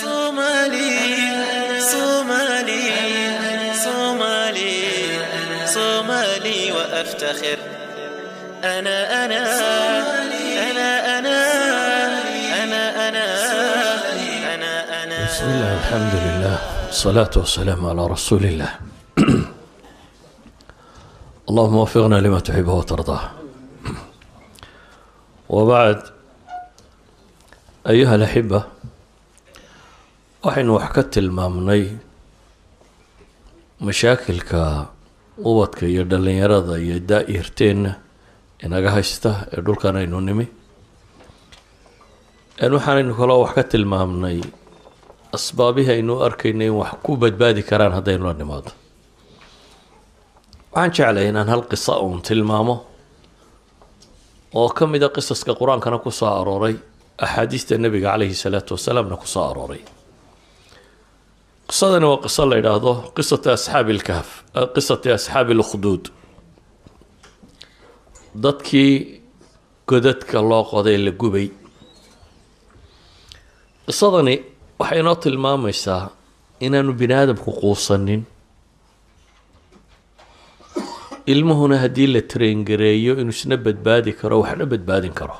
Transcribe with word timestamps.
صومالي 0.00 0.90
الحمد 15.80 16.14
لله 16.14 16.58
والصلاة 16.86 17.30
والسلام 17.36 17.86
على 17.86 18.06
رسول 18.06 18.44
الله 18.44 18.74
اللهم 21.50 21.76
وفقنا 21.76 22.14
لما 22.14 22.40
تحبه 22.40 22.72
وترضاه 22.72 23.30
وبعد 25.48 26.02
أيها 27.86 28.14
الأحبة 28.14 28.79
waxaynu 30.44 30.72
wax 30.78 30.88
ka 30.94 31.02
tilmaamnay 31.14 31.82
mashaakilka 33.86 34.60
ubadka 35.50 35.84
iyo 35.92 36.02
dhallinyarada 36.10 36.74
iyo 36.84 36.96
daa-irteenna 37.10 37.92
inaga 38.64 38.90
haysta 38.96 39.30
ee 39.54 39.60
dhulkan 39.66 39.96
aynu 40.00 40.18
nimi. 40.28 40.46
Waxaanaynu 42.74 43.12
kaloo 43.20 43.40
wax 43.44 43.52
ka 43.56 43.62
tilmaamnay 43.72 44.38
asbaabihii 45.36 45.92
aynu 45.96 46.12
u 46.18 46.22
arkaynay 46.28 46.66
in 46.70 46.76
wax 46.82 46.92
ku 47.04 47.10
badbaadi 47.22 47.62
karaan 47.70 47.92
haddaynu 47.96 48.24
la 48.28 48.34
nimaado 48.40 48.70
waxaan 50.74 50.90
jeclay 50.96 51.26
inaan 51.30 51.48
hal 51.52 51.62
qisa 51.70 51.92
uun 52.04 52.20
tilmaamo 52.28 52.74
oo 54.60 54.68
ka 54.78 54.84
mid 54.92 55.02
a 55.02 55.08
qisaska 55.16 55.52
qur'aankana 55.60 55.98
ku 56.04 56.10
soo 56.10 56.28
arooray 56.40 56.74
axaadiista 57.24 57.74
nebiga 57.84 58.08
caleyhi 58.12 58.34
salaatu 58.44 58.70
wasalaamna 58.76 59.16
ku 59.22 59.26
soo 59.34 59.44
arooray 59.50 59.80
qisadani 61.70 62.06
waa 62.10 62.20
qiso 62.24 62.42
la 62.50 62.56
yidhaahdo 62.60 62.92
qisatu 63.16 63.48
asxaabi 63.56 63.92
lkahf 63.98 64.28
qisati 64.74 65.08
asxaabi 65.16 65.54
lkhduud 65.60 66.04
dadkii 68.44 68.92
godadka 69.90 70.38
loo 70.50 70.64
qoday 70.72 70.96
la 71.06 71.10
gubay. 71.20 71.46
Qisadani 73.86 74.34
waxay 74.80 74.98
inoo 75.02 75.16
tilmaamaysaa 75.24 76.02
inaanu 76.66 76.92
bini 77.00 77.14
aadamku 77.14 77.50
quusanin. 77.60 78.22
Ilmuhuna 81.32 81.78
haddii 81.84 82.06
la 82.14 82.20
traingareeyo 82.32 83.12
inuu 83.20 83.34
isna 83.38 83.56
badbaadi 83.56 84.12
karo 84.20 84.40
waxna 84.42 84.64
badbaadin 84.72 85.14
karo. 85.20 85.36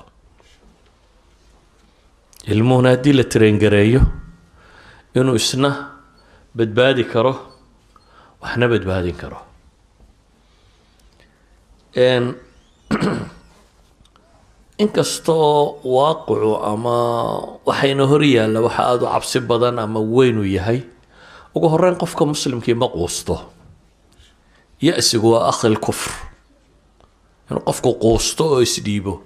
Ilmuhuna 2.54 2.88
haddii 2.94 3.12
la 3.19 3.24
traingareeyo 3.24 4.00
inuu 5.14 5.34
isna 5.42 5.70
badbaadi 6.56 7.04
karo 7.04 7.34
waxna 8.42 8.68
badbaadin 8.68 9.16
karo. 9.16 9.38
Inkastoo 14.80 15.80
waaqicu 15.84 16.56
ama 16.64 16.96
waxayna 17.66 18.06
hor 18.06 18.22
yaalla 18.24 18.60
waxa 18.66 18.82
aada 18.82 19.04
u 19.06 19.12
cabsi 19.12 19.40
badan 19.40 19.78
ama 19.78 20.00
weynuu 20.00 20.44
yahay 20.44 20.82
ugu 21.54 21.68
horeyn 21.68 21.96
qofka 22.00 22.24
muslimkii 22.24 22.74
ma 22.74 22.88
quusto. 22.88 23.52
Ya-sigu 24.80 25.30
waa 25.36 25.48
akhil 25.52 25.76
kufr. 25.76 26.10
Inuu 27.50 27.62
qofku 27.68 27.94
quusto 28.00 28.44
oo 28.56 28.60
isdhiibo 28.64 29.22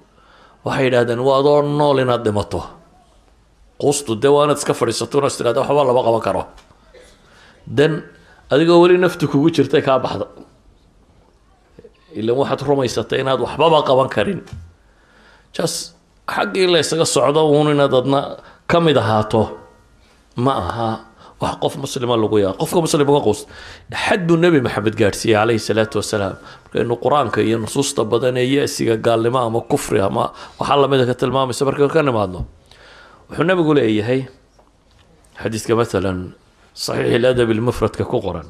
waxay 0.64 0.84
yidhahdeen 0.90 1.20
waa 1.22 1.38
adoo 1.38 1.62
nool 1.62 1.98
inaad 2.02 2.24
dhimato. 2.24 2.60
Quustu 3.78 4.18
dee 4.18 4.28
waa 4.28 4.44
inaad 4.44 4.58
iska 4.58 4.74
fadhiisato 4.74 5.18
unaad 5.18 5.32
tirahda 5.38 5.60
waxba 5.62 5.84
lama 5.84 6.02
qaban 6.02 6.20
karo 6.20 6.42
dan 7.66 8.02
adigoo 8.52 8.80
weli 8.82 8.98
naftu 8.98 9.24
kugu 9.32 9.48
jirtay 9.56 9.82
kaa 9.82 9.98
baxda 10.04 10.26
ilan 12.18 12.36
waxaad 12.40 12.60
rumaysatay 12.68 13.18
inaad 13.22 13.40
waxbaba 13.44 13.78
qaban 13.88 14.08
karin. 14.14 14.40
Jas 15.56 15.74
xaggii 16.34 16.66
la 16.72 16.78
ysaga 16.84 17.04
socdo 17.14 17.40
uun 17.50 17.68
inaad 17.74 17.94
adna 18.00 18.20
ka 18.70 18.78
mid 18.80 18.96
ahaato 18.96 19.42
ma 20.44 20.52
aha 20.62 20.88
wax 21.42 21.54
qof 21.62 21.74
muslima 21.82 22.14
lagu 22.22 22.38
yaa 22.44 22.54
qofka 22.60 22.78
muslim 22.84 23.08
uga 23.10 23.20
quus 23.26 23.40
xad 24.04 24.20
buu 24.26 24.36
nebi 24.38 24.60
maxamed 24.66 24.94
gaadhsiiyey 25.00 25.34
caleyhi 25.38 25.58
salaatu 25.68 25.96
wasalaam. 26.00 26.34
Markaynu 26.64 26.94
qur'aanka 27.04 27.38
iyo 27.42 27.56
nusuusta 27.58 28.04
badan 28.12 28.36
ee 28.42 28.46
ya-siga 28.54 28.96
gaalnimo 29.06 29.38
ama 29.46 29.60
kufri 29.70 30.00
ama 30.00 30.24
waxaa 30.58 30.76
lamida 30.82 31.04
ka 31.10 31.14
tilmaamaysa 31.20 31.62
markaynu 31.68 31.90
ka 31.96 32.02
nimaadno. 32.08 32.40
Wuxuu 33.28 33.44
nabigu 33.50 33.72
leeyahay 33.78 34.20
xadiiska 35.42 35.72
maalan 35.78 36.18
saxiix 36.74 37.14
iladab 37.16 37.50
ilmufradka 37.50 38.04
ku 38.04 38.18
qoran 38.20 38.48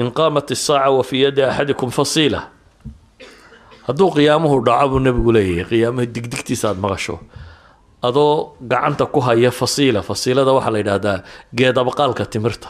in 0.00 0.10
qaamat 0.18 0.50
isaaca 0.50 0.90
wa 0.96 1.02
fii 1.08 1.22
yadi 1.26 1.42
axadikum 1.42 1.90
fasiila 1.90 2.40
hadduu 3.86 4.10
qiyaamuhu 4.16 4.56
dhaco 4.66 4.88
buu 4.92 5.00
nabigu 5.06 5.32
leeyahay 5.36 5.64
qiyaamaha 5.70 6.06
digdigtiisa 6.14 6.68
aada 6.70 6.80
maqasho 6.84 7.16
adoo 8.08 8.56
gacanta 8.70 9.06
ku 9.14 9.20
haya 9.26 9.50
fasiila 9.50 10.00
fasiilada 10.08 10.52
waxaa 10.56 10.72
la 10.74 10.78
yidhaahdaa 10.82 11.18
geed 11.58 11.76
abqaalka 11.82 12.24
timirta 12.32 12.68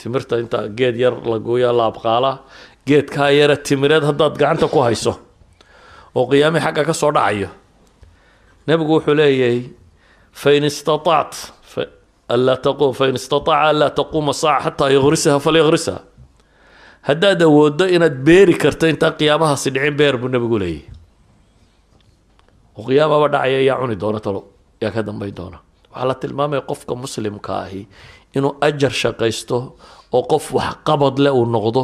timirta 0.00 0.34
inta 0.42 0.58
geed 0.78 0.96
yar 0.96 1.14
la 1.30 1.38
gooya 1.38 1.72
la 1.78 1.84
abqaala 1.92 2.32
geedkaa 2.88 3.30
yara 3.38 3.56
timireed 3.56 4.04
haddaad 4.08 4.34
gacanta 4.40 4.66
ku 4.68 4.78
hayso 4.86 5.12
oo 6.16 6.24
qiyaamihii 6.30 6.64
xagga 6.66 6.82
ka 6.88 6.94
soo 6.94 7.12
dhacayo 7.16 7.48
nabigu 8.66 8.92
wuxuu 8.96 9.14
leeyahay 9.20 9.58
fain 10.32 10.64
istataact 10.64 11.34
fain 12.98 13.14
istataaca 13.20 13.68
anlaa 13.70 13.90
taquuma 13.98 14.32
saaca 14.42 14.62
xataa 14.70 14.90
yugrisaha 14.96 15.38
falyugrisaha 15.46 16.00
haddaad 17.08 17.40
awooddo 17.48 17.84
inaad 17.96 18.16
beeri 18.26 18.54
karto 18.62 18.84
intaan 18.92 19.14
qiyaamahaasi 19.18 19.68
dhicin 19.74 19.94
beer 19.98 20.14
buu 20.20 20.28
nabigu 20.34 20.58
leeyahy 20.62 20.82
oo 22.78 22.82
qiyaamaba 22.88 23.26
dhacaya 23.34 23.60
yaa 23.68 23.78
cuni 23.80 23.96
doona 24.02 24.20
talo 24.24 24.40
yaa 24.82 24.90
ka 24.94 25.02
dambayn 25.08 25.34
doona 25.38 25.58
waxaa 25.92 26.06
la 26.08 26.14
tilmaamaya 26.22 26.62
qofka 26.70 26.92
muslimka 27.02 27.52
ahi 27.64 27.82
inuu 28.36 28.52
ajar 28.66 28.92
shaqaysto 29.02 29.56
oo 30.16 30.22
qof 30.32 30.44
waxqabad 30.58 31.16
le 31.24 31.30
uu 31.38 31.46
noqdo 31.56 31.82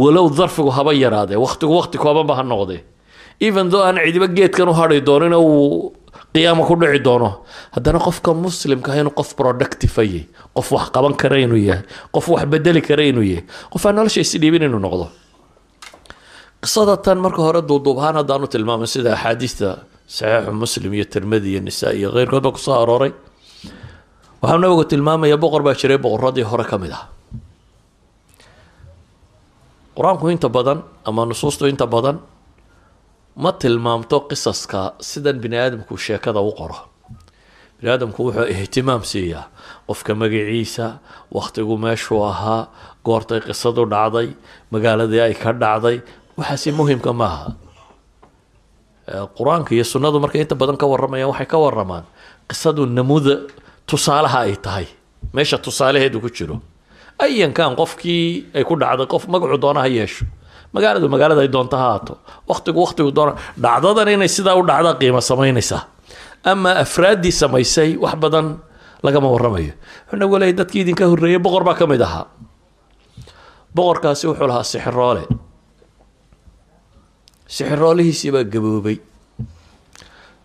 walow 0.00 0.26
darfigu 0.38 0.70
haba 0.76 0.92
yaraadee 1.02 1.38
waqtigu 1.44 1.72
waqti 1.80 1.96
koobanba 2.04 2.34
ha 2.38 2.42
noqdee 2.52 2.80
even 3.40 3.70
though 3.70 3.84
aan 3.86 3.96
cidiba 4.04 4.26
geedkan 4.28 4.68
u 4.68 4.74
hadhi 4.74 5.00
doonin 5.00 5.34
uu 5.34 5.92
qiyaama 6.34 6.66
ku 6.66 6.74
dhici 6.76 6.98
doono 7.02 7.44
haddana 7.74 7.98
qofka 7.98 8.34
muslimka 8.34 8.92
ah 8.92 8.98
inuu 9.00 9.14
qof 9.14 9.34
productive 9.38 9.94
yahay 10.02 10.26
qof 10.56 10.68
wax 10.72 10.90
qaban 10.94 11.14
kara 11.14 11.38
inuu 11.38 11.58
yahay 11.58 11.82
qof 12.14 12.28
wax 12.28 12.44
bedeli 12.52 12.82
kara 12.82 13.02
inuu 13.02 13.22
yahay 13.22 13.44
qof 13.72 13.82
aan 13.86 13.94
nolosha 13.96 14.20
isdhiibin 14.20 14.62
inuu 14.66 14.78
noqdo. 14.82 15.06
Qisada 16.62 16.96
tan 16.96 17.18
marka 17.20 17.42
hore 17.46 17.60
duuduubhaan 17.62 18.16
haddaanu 18.20 18.46
tilmaamay 18.48 18.88
sida 18.88 19.12
axaadiista 19.14 19.68
saxiixu 20.08 20.52
muslim 20.52 20.90
iyo 20.94 21.04
tirmidi 21.04 21.48
iyo 21.54 21.60
nisaa 21.60 21.92
iyo 21.92 22.08
keyrkoodba 22.14 22.50
ku 22.54 22.58
soo 22.58 22.74
arooray 22.82 23.12
waxaa 24.42 24.58
nabigu 24.58 24.84
tilmaamaya 24.90 25.36
boqor 25.36 25.62
baa 25.66 25.74
jiray 25.80 25.98
boqoradii 25.98 26.42
hore 26.50 26.64
ka 26.64 26.78
mid 26.82 26.92
ah. 26.92 27.04
Qur'aanku 29.96 30.26
inta 30.34 30.48
badan 30.48 30.82
ama 31.06 31.22
nusuustu 31.28 31.68
inta 31.70 31.86
badan 31.86 32.18
ma 33.42 33.50
tilmaamto 33.52 34.16
qisaska 34.30 34.80
sidan 35.10 35.38
bini 35.42 35.56
aadamku 35.64 35.94
sheekada 36.04 36.40
u 36.40 36.52
qoro. 36.58 36.78
Bini 37.78 37.90
aadamku 37.94 38.20
wuxuu 38.26 38.46
ihtimaam 38.54 39.02
siiyaa 39.10 39.44
qofka 39.88 40.12
magaciisa 40.22 40.86
wakhtigu 41.36 41.74
meeshuu 41.84 42.22
ahaa 42.30 42.62
goortay 43.06 43.40
qisadu 43.46 43.82
dhacday 43.92 44.28
magaaladii 44.72 45.20
ay 45.26 45.34
ka 45.42 45.50
dhacday 45.62 45.96
waxaasi 46.38 46.70
muhimka 46.78 47.12
maaha 47.20 47.48
qur'aanka 49.36 49.70
iyo 49.76 49.84
sunnadu 49.92 50.16
markay 50.24 50.40
inta 50.44 50.54
badan 50.60 50.76
ka 50.80 50.86
waramayaan 50.92 51.30
waxay 51.32 51.46
ka 51.52 51.58
waramaan 51.64 52.04
qisadu 52.48 52.86
namuda 52.86 53.34
tusaalaha 53.88 54.38
ay 54.48 54.56
tahay. 54.64 54.86
Meesha 55.34 55.58
tusaalaheedu 55.58 56.20
ku 56.24 56.28
jiro. 56.36 56.56
Ayankan 57.18 57.76
qofkii 57.76 58.54
ay 58.56 58.64
ku 58.64 58.74
dhacday 58.80 59.06
qof 59.12 59.26
magacu 59.28 59.58
doona 59.60 59.80
ha 59.84 59.88
yeesho 59.88 60.24
magaaladu 60.74 61.06
magaalada 61.14 61.40
ay 61.44 61.50
doonto 61.54 61.76
ha 61.80 61.86
haato 61.94 62.14
waqtigu 62.50 62.78
waqtigu 62.84 63.10
doona. 63.16 63.32
Dhacdadan 63.64 64.08
inay 64.14 64.28
sidaa 64.36 64.56
u 64.58 64.62
dhacda 64.68 64.92
qiimo 65.00 65.20
samaynaysaa 65.30 65.82
ama 66.52 66.70
afraaddii 66.84 67.32
samaysay 67.42 67.90
wax 68.04 68.14
badan 68.22 68.46
lagama 69.06 69.28
waramayo 69.34 69.72
wuxuu 70.12 70.38
leeyay 70.40 70.52
dadkii 70.58 70.80
idinka 70.84 71.04
horreeyay 71.10 71.38
boqor 71.44 71.62
baa 71.68 71.76
ka 71.80 71.86
mid 71.86 72.02
ahaa. 72.08 72.26
Boqorkaasi 73.76 74.24
wuxuu 74.30 74.48
lahaa 74.50 74.64
sixiroole 74.72 75.24
sixiroolihiisii 77.56 78.30
baa 78.34 78.44
gaboobay. 78.44 78.96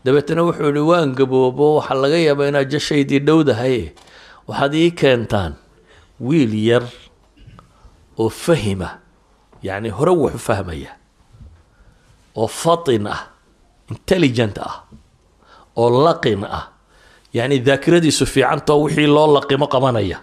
Dabeetana 0.06 0.44
wuxuu 0.48 0.70
ihi 0.72 0.84
waan 0.92 1.12
gaboobo 1.20 1.68
waxaa 1.80 2.00
laga 2.02 2.18
yaabaa 2.28 2.48
inaad 2.52 2.70
jashaydii 2.74 3.20
dhowdahay 3.28 3.92
waxaad 4.48 4.74
ii 4.74 4.92
keentaan 5.00 5.54
wiil 6.28 6.54
yar 6.70 6.84
oo 8.20 8.30
fahima 8.30 8.90
yacni 9.64 9.90
hore 9.98 10.12
wuxu 10.22 10.40
fahmaya 10.48 10.92
oo 12.36 12.48
fatin 12.48 13.08
ah 13.08 13.22
intelligent 13.92 14.58
ah 14.58 14.76
oo 15.78 15.90
laqin 16.06 16.44
ah. 16.46 16.66
Yacni 17.34 17.60
daakiradiisu 17.62 18.26
fiicantao 18.26 18.82
wixii 18.84 19.06
loo 19.06 19.28
laqimo 19.38 19.68
qabanaya. 19.70 20.18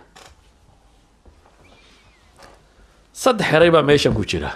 Saddex 3.12 3.46
eray 3.54 3.70
baa 3.70 3.82
meeshan 3.86 4.10
ku 4.14 4.24
jira. 4.26 4.50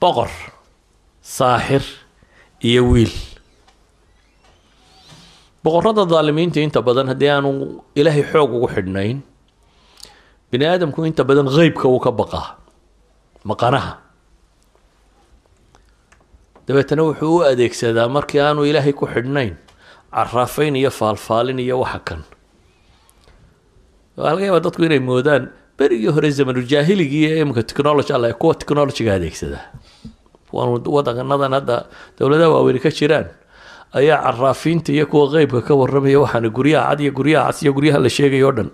Boqor 0.00 0.30
saaxir 1.22 1.82
iyo 2.62 2.82
wiil. 2.94 3.10
Boqorada 5.64 6.06
daalimiinta 6.06 6.60
inta 6.62 6.78
badan 6.86 7.08
haddii 7.10 7.30
aanu 7.34 7.82
ilaahay 7.98 8.22
xoog 8.32 8.50
ugu 8.56 8.68
xidhnayn 8.74 9.18
bini 10.50 10.64
aadamku 10.70 11.02
inta 11.10 11.24
badan 11.26 11.50
qeybka 11.50 11.90
uu 11.90 11.98
ka 11.98 12.10
baqaa 12.14 12.54
maqanaha. 13.50 13.92
Dabeetana 16.66 17.02
wuxuu 17.06 17.36
u 17.38 17.44
adeegsadaa 17.50 18.08
markii 18.08 18.40
aanu 18.42 18.64
ilaahay 18.66 18.92
ku 18.92 19.06
xidhnayn 19.06 19.54
caraafayn 20.14 20.76
iyo 20.76 20.90
faalfaalin 20.90 21.58
iyo 21.62 21.78
waxa 21.80 21.98
kan. 22.08 22.20
Waxaa 24.16 24.34
laga 24.34 24.44
yaabaa 24.46 24.64
dadku 24.66 24.82
inay 24.84 24.98
moodaan 24.98 25.44
berigii 25.78 26.10
hore 26.10 26.30
zamanuljaahiligii 26.30 27.26
iyo 27.28 27.36
imika 27.46 27.62
technology 27.62 28.12
alle 28.12 28.32
kuwa 28.32 28.54
technologyga 28.54 29.14
adeegsadaa. 29.14 29.64
Wadanadan 30.52 31.52
hadda 31.52 31.86
dowladaha 32.18 32.50
waaweyni 32.50 32.80
ka 32.80 32.90
jiraan 32.90 33.26
ayaa 33.94 34.22
caraafiinta 34.26 34.92
iyo 34.92 35.06
kuwa 35.06 35.30
qeybka 35.30 35.60
ka 35.62 35.74
waramaya 35.74 36.18
waxaan 36.20 36.50
guryaha 36.50 36.88
cad 36.90 37.00
iyo 37.00 37.12
guryaha 37.12 37.46
cas 37.46 37.62
iyo 37.62 37.72
guryaha 37.72 37.98
la 38.02 38.08
sheegaya 38.10 38.46
o 38.48 38.52
dhan 38.52 38.70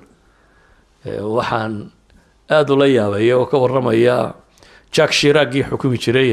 waxaan 1.36 1.90
aada 2.50 2.72
ula 2.74 2.86
yaabaya 2.86 3.36
oo 3.38 3.46
ka 3.46 3.56
waramaya 3.58 4.34
jack 4.92 5.10
shiragii 5.12 5.62
xukumi 5.70 5.98
jiray 6.04 6.30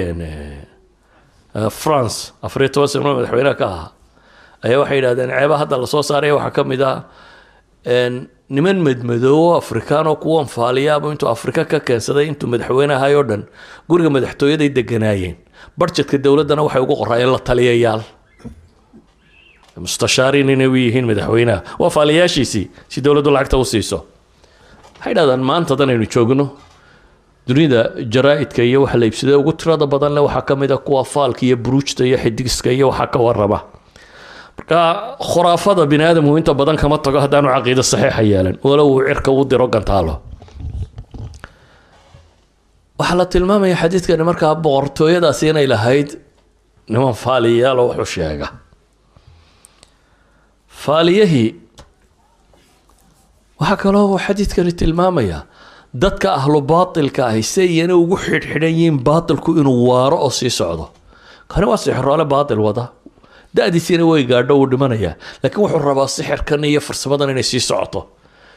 france 1.81 2.33
afariyo 2.45 2.69
toban 2.73 2.87
sano 2.87 3.13
madaxweyneha 3.17 3.55
ka 3.61 3.65
ahaa 3.73 3.89
ayaa 4.65 4.79
waxay 4.81 4.97
yidhahdeen 4.99 5.29
ceeba 5.39 5.55
hadda 5.61 5.77
la 5.81 5.87
soo 5.93 6.03
saaraya 6.09 6.35
waxaa 6.35 6.51
ka 6.57 6.63
mid 6.71 6.81
ah 6.81 6.95
niman 8.55 8.77
madmadoobo 8.87 9.57
afrikaanoo 9.61 10.15
kuwan 10.23 10.45
faaliyaaba 10.55 11.11
intuu 11.13 11.29
afrika 11.35 11.65
ka 11.71 11.79
keensaday 11.79 12.25
intuu 12.31 12.47
madaxweyne 12.53 12.93
ahay 12.99 13.15
oo 13.15 13.23
dhan 13.29 13.43
guriga 13.89 14.09
madaxtooyaday 14.15 14.69
deganaayeen 14.77 15.35
barjedka 15.79 16.17
dowladdana 16.25 16.61
waxay 16.67 16.81
ugu 16.85 16.95
qoraayeen 17.01 17.31
la 17.35 17.39
taliyayaal. 17.49 18.01
Mustashaariin 19.79 20.49
inay 20.49 20.67
u 20.67 20.75
yihiin 20.75 21.05
madaxweynaha. 21.07 21.61
Waa 21.79 21.89
faaliyaashiisii 21.89 22.65
si 22.89 23.01
dowladdu 23.05 23.31
lacagta 23.31 23.57
u 23.57 23.65
siiso. 23.65 23.99
Waxay 24.97 25.13
dhahdaan 25.15 25.39
maantadan 25.49 25.89
aynu 25.93 26.07
joogno 26.13 26.45
dunida 27.49 27.81
jaraa-idka 28.13 28.61
iyo 28.69 28.79
waxa 28.83 28.97
la 29.01 29.05
iibsada 29.07 29.33
ugu 29.41 29.51
tirada 29.59 29.85
badan 29.93 30.11
le 30.17 30.21
waxaa 30.27 30.45
ka 30.49 30.53
mid 30.61 30.71
a 30.71 30.77
kuwa 30.87 31.03
faalka 31.13 31.41
iyo 31.47 31.57
buruujta 31.63 32.01
iyo 32.09 32.17
xidigiska 32.23 32.69
iyo 32.77 32.85
waxaa 32.91 33.07
ka 33.13 33.19
warama 33.25 33.59
marka 34.57 34.79
khuraafada 35.31 35.83
bini 35.91 36.03
aadamku 36.09 36.37
inta 36.39 36.53
badan 36.61 36.77
kama 36.81 36.97
tago 37.05 37.19
haddaanu 37.23 37.47
caqiido 37.55 37.83
saxiixa 37.91 38.21
yeelan. 38.31 38.55
Walow 38.67 38.87
uu 38.93 39.01
cirka 39.07 39.29
u 39.31 39.43
diro 39.51 39.67
gantaalo. 39.73 40.13
Waxaa 42.99 43.17
la 43.19 43.25
tilmaamaya 43.33 43.75
xadiidkani 43.81 44.23
markaa 44.29 44.53
boqortooyadaasi 44.65 45.43
inay 45.51 45.67
lahayd 45.73 46.09
niman 46.91 47.13
faaliyayaal 47.23 47.79
oo 47.83 47.87
wuxuu 47.89 48.09
sheega. 48.15 48.47
Faaliyahii 50.83 51.49
waxaa 53.59 53.77
kaloo 53.83 54.17
xadiidkani 54.25 54.71
tilmaamaya 54.79 55.39
dadka 55.93 56.33
ahlu 56.39 56.61
baatilka 56.61 57.25
ahi 57.27 57.43
si 57.43 57.63
iyana 57.65 57.95
ugu 57.97 58.17
xidhxidhan 58.17 58.73
yihiin 58.77 58.97
baatilku 59.03 59.57
inuu 59.59 59.87
waaro 59.89 60.17
oo 60.25 60.29
sii 60.29 60.49
socdo. 60.49 60.89
Kani 61.47 61.65
waa 61.65 61.77
sixroole 61.77 62.25
baatil 62.25 62.59
wada. 62.59 62.89
Da-diisiina 63.55 64.05
way 64.05 64.23
gaadho 64.23 64.53
uu 64.59 64.67
dhimanayaa. 64.69 65.15
Laakiin 65.43 65.61
wuxuu 65.63 65.79
rabaa 65.89 66.07
sixirkan 66.07 66.63
iyo 66.63 66.81
farsamadan 66.81 67.29
inay 67.33 67.43
sii 67.43 67.59
socoto. 67.59 68.05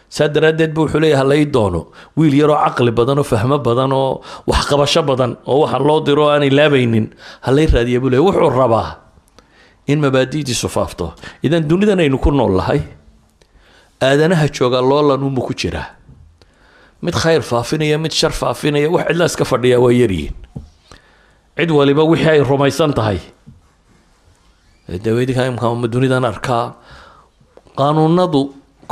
Saa 0.09 0.29
daraaddeed 0.29 0.75
bu 0.75 0.81
wuxuu 0.85 1.01
leeyahay 1.01 1.23
halay 1.25 1.45
doono. 1.55 1.87
Wiil 2.17 2.35
yaroo 2.41 2.59
caqli 2.65 2.91
badan 2.93 3.19
oo 3.19 3.25
fahmo 3.25 3.59
badan 3.59 3.93
oo 3.93 4.21
waxqabasho 4.47 5.03
badan 5.03 5.37
oo 5.47 5.61
waxa 5.65 5.79
loo 5.79 6.01
diro 6.05 6.29
aanay 6.29 6.51
laabaynin 6.51 7.07
halay 7.47 7.67
raadiya 7.67 8.01
buu 8.01 8.11
leeyahy 8.13 8.27
wuxuu 8.29 8.51
rabaa 8.61 8.89
in 9.89 9.99
mabaadi'diisu 10.05 10.69
faafto. 10.69 11.15
Idan 11.43 11.65
dunidan 11.69 12.01
aynu 12.05 12.19
ku 12.21 12.31
nool 12.31 12.53
lahay 12.61 12.81
aadanaha 14.03 14.49
joogaa 14.53 14.85
loolan 14.85 15.23
unbu 15.25 15.41
ku 15.49 15.55
jiraa 15.55 15.89
mid 17.03 17.15
khayr 17.15 17.43
faafinaya 17.43 17.99
mid 17.99 18.13
shar 18.13 18.31
faafinaya 18.31 18.89
wax 18.95 19.07
cidla 19.09 19.25
iska 19.31 19.45
fadhiyaa 19.45 19.81
waa 19.85 19.93
yaryihiin. 19.93 20.35
Cid 21.59 21.71
waliba 21.71 22.03
wixii 22.11 22.29
ay 22.31 22.41
rumaysan 22.51 22.93
tahay. 22.95 23.19
Daweydika 25.05 25.47
imka 25.47 25.67
dunidan 25.89 26.25
arkaa 26.25 26.75
qaanuunadu 27.77 28.41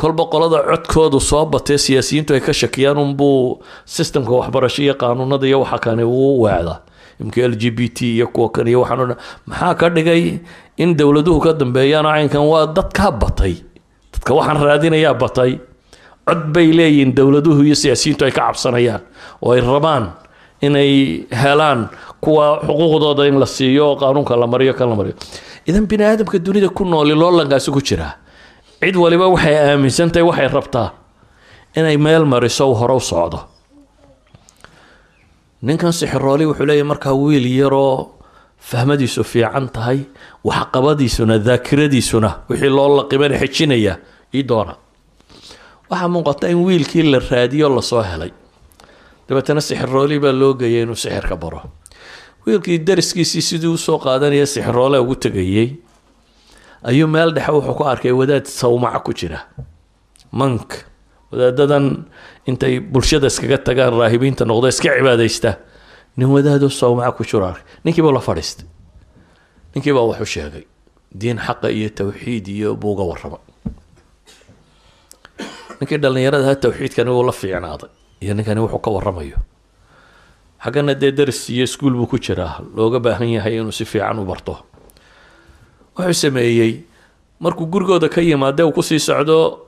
kolba 0.01 0.25
qolada 0.33 0.59
codkoodu 0.71 1.21
soo 1.21 1.45
batee 1.47 1.79
siyaasiyiintu 1.79 2.35
ay 2.35 2.41
ka 2.41 2.53
shakiyaan 2.53 2.99
unbuu 2.99 3.61
systemka 3.85 4.31
waxbarasho 4.33 4.83
iyo 4.83 4.95
qaanuunada 4.95 5.47
iyo 5.47 5.61
waxa 5.61 5.79
kani 5.79 6.05
uu 6.05 6.41
weecda 6.43 6.81
imka 7.21 7.41
l 7.43 7.55
g 7.61 7.71
b 7.71 7.89
t 7.89 8.17
iyo 8.17 8.27
kuwa 8.29 8.49
kan 8.51 8.67
iyo 8.69 8.81
waxaan 8.81 9.01
o 9.13 9.17
maxaa 9.47 9.75
ka 9.75 9.89
dhigay 9.91 10.39
in 10.77 10.97
dowladuhu 10.97 11.41
ka 11.41 11.53
dambeeyaan 11.53 12.07
caynkan 12.07 12.41
waa 12.49 12.67
dadkaa 12.67 13.11
batay. 13.11 13.55
Dadka 14.13 14.35
waxaan 14.35 14.63
raadinayaa 14.63 15.15
batay 15.15 15.59
cod 16.31 16.43
bay 16.55 16.69
leeyihiin 16.79 17.11
dowladuhu 17.19 17.63
iyo 17.67 17.75
siyaasiyiintu 17.83 18.23
ay 18.25 18.31
ka 18.33 18.43
cabsanayaan 18.47 19.03
oo 19.43 19.51
ay 19.55 19.61
rabaan 19.61 20.05
inay 20.63 20.91
helaan 21.43 21.89
kuwa 22.23 22.61
xuquuqdooda 22.67 23.27
in 23.29 23.37
la 23.43 23.47
siiyo 23.47 23.97
qaanuunka 24.01 24.37
la 24.37 24.47
mariyo 24.47 24.75
kan 24.79 24.89
la 24.91 24.95
mariyo. 24.97 25.15
Idan 25.67 25.87
bini 25.91 26.05
aadamka 26.05 26.39
dunida 26.39 26.69
ku 26.69 26.85
nooli 26.85 27.15
loolankaasi 27.17 27.71
ku 27.73 27.81
jiraa 27.81 28.15
cid 28.81 28.97
waliba 28.97 29.27
waxay 29.29 29.57
aaminsantahay 29.57 30.23
waxay 30.29 30.49
rabtaa 30.49 30.89
inay 31.77 31.97
meel 31.97 32.25
mariso 32.25 32.73
hore 32.75 32.95
u 32.95 33.01
socdo. 33.01 33.41
Ninkan 35.63 35.93
sixirooli 35.93 36.45
wuxuu 36.49 36.67
leeyahy 36.67 36.85
markaa 36.89 37.13
wiil 37.13 37.47
yaroo 37.61 38.09
fahmadiisu 38.71 39.25
fiican 39.25 39.69
tahay 39.69 39.99
waxqabadiisuna 40.45 41.39
daakiradiisuna 41.49 42.31
wixii 42.49 42.69
loo 42.77 42.89
laqimana 43.01 43.37
xejinaya 43.43 43.95
ii 44.35 44.43
doona 44.51 44.75
waxaa 45.91 46.09
muuqata 46.09 46.49
in 46.51 46.61
wiilkii 46.67 47.03
la 47.13 47.19
raadiyo 47.19 47.69
la 47.69 47.83
soo 47.83 48.03
helay. 48.03 48.31
Dabeetana 49.29 49.61
sixirooli 49.61 50.19
baa 50.21 50.33
loo 50.33 50.55
geeyay 50.55 50.83
inuu 50.83 50.95
sixirka 50.97 51.37
baro. 51.37 51.63
Wiilkii 52.47 52.79
dariskiisii 52.79 53.43
sidii 53.43 53.67
u 53.75 53.77
soo 53.79 53.99
qaadanaya 53.99 54.47
sixiroole 54.47 54.99
ugu 54.99 55.15
tegayey 55.17 55.69
ayuu 56.83 57.09
meel 57.09 57.35
dhexe 57.35 57.53
wuxuu 57.53 57.75
ku 57.75 57.85
arkay 57.85 58.13
wadaad 58.13 58.45
sawmaca 58.47 59.01
ku 59.05 59.13
jira. 59.15 59.41
Mank 60.33 60.85
wadaadadan 61.33 62.05
intay 62.47 62.81
bulshada 62.81 63.27
iskaga 63.27 63.59
tagaan 63.59 63.95
raahibiinta 64.01 64.45
noqdo 64.45 64.69
iska 64.69 64.89
cibaadaysta. 64.99 65.55
Nin 66.17 66.29
wadaado 66.29 66.69
sawmaca 66.71 67.13
ku 67.17 67.25
jiro 67.25 67.47
arkay. 67.47 67.65
Ninkiibuu 67.85 68.13
la 68.13 68.21
fadhiistay 68.21 68.67
ninkiibaa 69.75 70.03
waxu 70.11 70.27
sheegay 70.27 70.65
diin 71.21 71.39
xaqa 71.39 71.71
iyo 71.71 71.89
tawxiid 71.91 72.49
iyo 72.49 72.75
buuga 72.77 73.03
warrama 73.07 73.39
ninkii 75.81 75.99
dhallinyarada 76.03 76.45
ha 76.49 76.55
tawxiidkani 76.55 77.11
wuu 77.11 77.23
la 77.27 77.33
fiicnaaday 77.33 77.91
iyo 78.21 78.35
ninkani 78.35 78.61
wuxuu 78.61 78.79
ka 78.85 78.91
warramayo. 78.91 79.39
Xaggana 80.65 80.95
dee 81.01 81.11
daris 81.13 81.49
iyo 81.51 81.65
iskuol 81.65 81.95
buu 81.95 82.07
ku 82.07 82.19
jiraa. 82.19 82.61
Looga 82.77 83.01
baahan 83.01 83.29
yahay 83.33 83.57
inuu 83.57 83.73
si 83.73 83.85
fiican 83.85 84.19
u 84.19 84.25
barto. 84.25 84.59
Wuxuu 85.97 86.13
sameeyey 86.15 86.85
markuu 87.41 87.67
gurigooda 87.67 88.09
ka 88.09 88.21
yimaade 88.21 88.63
uu 88.63 88.73
ku 88.73 88.83
sii 88.83 88.99
socdo 88.99 89.67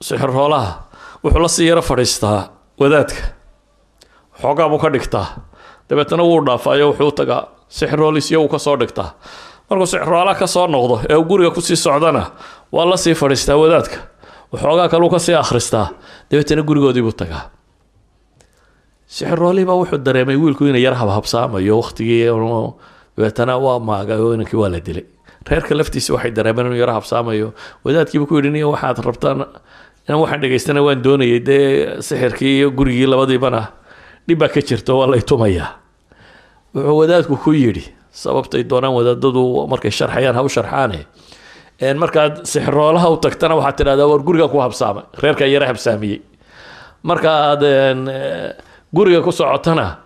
sixirhoolaha 0.00 0.72
wuxuu 1.24 1.42
la 1.42 1.48
sii 1.48 1.68
yaro 1.68 1.82
fadhiistaa 1.82 2.48
wadaadka. 2.80 3.22
Xoogaa 4.40 4.68
buu 4.68 4.78
ka 4.78 4.88
dhigtaa. 4.90 5.26
Dabeetana 5.88 6.22
wuu 6.24 6.40
dhaafaayo 6.46 6.88
wuxuu 6.92 7.12
tagaa 7.12 7.48
sixirhoolisyo 7.68 8.40
uu 8.42 8.48
ka 8.48 8.58
soo 8.58 8.76
dhigtaa. 8.80 9.12
Markuu 9.70 9.86
sixirhoolaha 9.86 10.38
ka 10.40 10.46
soo 10.46 10.66
noqdo 10.66 11.00
ee 11.10 11.14
uu 11.20 11.24
guriga 11.24 11.50
ku 11.50 11.60
sii 11.60 11.76
socdana 11.76 12.30
waa 12.72 12.84
la 12.90 12.96
sii 12.96 13.14
fadhiistaa 13.14 13.56
wadaadka 13.60 13.96
waxoogaa 14.52 14.88
kaleu 14.92 15.10
ka 15.10 15.18
sii 15.18 15.34
akhristaa. 15.34 15.86
Dabeetana 16.30 16.62
gurigoodiibuu 16.62 17.12
tagaa. 17.12 17.50
Sixiroolihiibaa 19.06 19.74
wuxuu 19.80 19.98
dareemay 19.98 20.36
wiilku 20.36 20.64
inay 20.66 20.82
yar 20.82 20.94
habhabsaamayo 20.94 21.76
waqtigii 21.80 22.26
dabeetana 23.16 23.58
waa 23.58 23.78
maagay 23.78 24.18
oo 24.20 24.34
inankii 24.34 24.56
waa 24.56 24.68
la 24.68 24.80
dilay. 24.80 25.04
Reerka 25.48 25.74
laftiisa 25.74 26.14
waxay 26.14 26.30
dareemeen 26.30 26.66
inuu 26.66 26.78
yaro 26.82 26.92
habsaamayo. 26.92 27.52
Wadaadkiiba 27.84 28.26
ku 28.26 28.34
yidhi 28.36 28.50
niyo 28.50 28.70
waxaad 28.70 28.98
rabtaan 29.04 29.38
inaan 30.06 30.20
waxaan 30.22 30.40
dhegaystana 30.42 30.82
waan 30.82 31.02
doonayay 31.02 31.40
dee 31.40 32.02
sixirkii 32.02 32.58
iyo 32.58 32.70
gurigii 32.70 33.06
labadiibana 33.06 33.66
dhib 34.28 34.38
baa 34.38 34.48
ka 34.48 34.60
jirta 34.62 34.94
waa 34.94 35.06
lay 35.10 35.22
tumayaa. 35.22 35.70
Wuxuu 36.74 36.96
wadaadku 36.98 37.36
ku 37.36 37.50
yidhi 37.52 37.84
sababtay 38.12 38.62
doonaan 38.62 38.94
wadaadadu 38.94 39.66
markay 39.66 39.90
sharxayaan 39.90 40.34
ha 40.38 40.42
u 40.42 40.48
sharxaane 40.48 41.06
markaad 41.80 42.44
sixiroolaha 42.44 43.08
u 43.10 43.16
tagtana 43.16 43.54
waxaad 43.56 43.76
tidhahdaa 43.78 44.06
war 44.08 44.20
guriga 44.22 44.48
ku 44.48 44.58
habsaamay 44.60 45.04
reerkaa 45.22 45.46
yara 45.48 45.66
habsaamiyey. 45.66 46.20
Markaaad 47.02 47.62
guriga 48.92 49.22
ku 49.24 49.32
socotana 49.32 49.96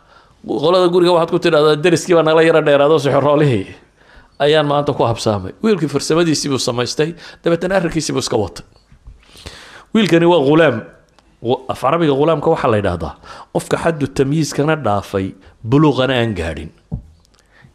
qolada 0.46 0.88
guriga 0.88 1.12
waxaad 1.12 1.30
ku 1.30 1.38
tidhahdaa 1.38 1.76
deriskii 1.82 2.14
nala 2.22 2.42
yaro 2.42 2.60
dheeraado 2.62 2.98
sixiroolihii 2.98 3.66
ayaan 4.38 4.66
maanta 4.66 4.92
ku 4.92 5.02
habsaamay. 5.02 5.52
Wiilkii 5.62 5.88
farsamadiisii 5.88 6.48
buu 6.48 6.58
samaystay 6.58 7.14
dabeetana 7.44 7.76
arrinkiisii 7.76 8.12
buu 8.12 8.22
iska 8.22 8.36
watay. 8.36 8.64
Wiilkani 9.94 10.26
waa 10.26 10.40
ghulaam 10.46 10.76
af 11.68 11.80
carabiga 11.80 12.14
ghulaamka 12.14 12.50
waxaa 12.50 12.70
la 12.70 12.76
yidhaahdaa 12.76 13.14
qofka 13.52 13.76
xaddu 13.82 14.06
tamyiiskana 14.06 14.76
dhaafay 14.76 15.34
buluuqana 15.66 16.14
aan 16.22 16.34
gaadhin. 16.38 16.70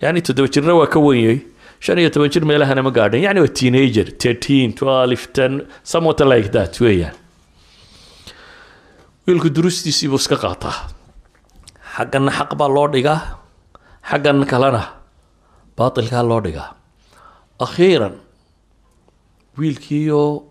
Yacni 0.01 0.21
toddoba 0.21 0.47
jirna 0.47 0.73
waa 0.79 0.87
ka 0.87 0.99
wenyay 0.99 1.43
shan 1.79 1.97
iyo 1.99 2.09
toban 2.13 2.29
jir 2.33 2.43
meelahana 2.45 2.83
ma 2.83 2.91
gaadhin. 2.91 3.23
Yacni 3.25 3.41
waa 3.45 3.53
teenager 3.59 4.07
thirteen 4.21 4.73
twelve 4.73 5.23
ten 5.33 5.67
somewhat 5.83 6.19
like 6.31 6.49
that 6.51 6.73
weeyaan. 6.81 7.15
Wiilku 9.27 9.49
durustiisii 9.55 10.09
buu 10.11 10.19
iska 10.21 10.35
qaataa. 10.35 10.77
Xaggana 11.95 12.31
xaq 12.37 12.51
baa 12.59 12.69
loo 12.75 12.87
dhigaa 12.93 13.19
xaggan 14.09 14.45
kalena 14.51 14.83
baatilkaa 15.77 16.23
loo 16.29 16.41
dhigaa. 16.45 16.69
Akhiiran 17.65 18.15
wiilkiioo 19.57 20.43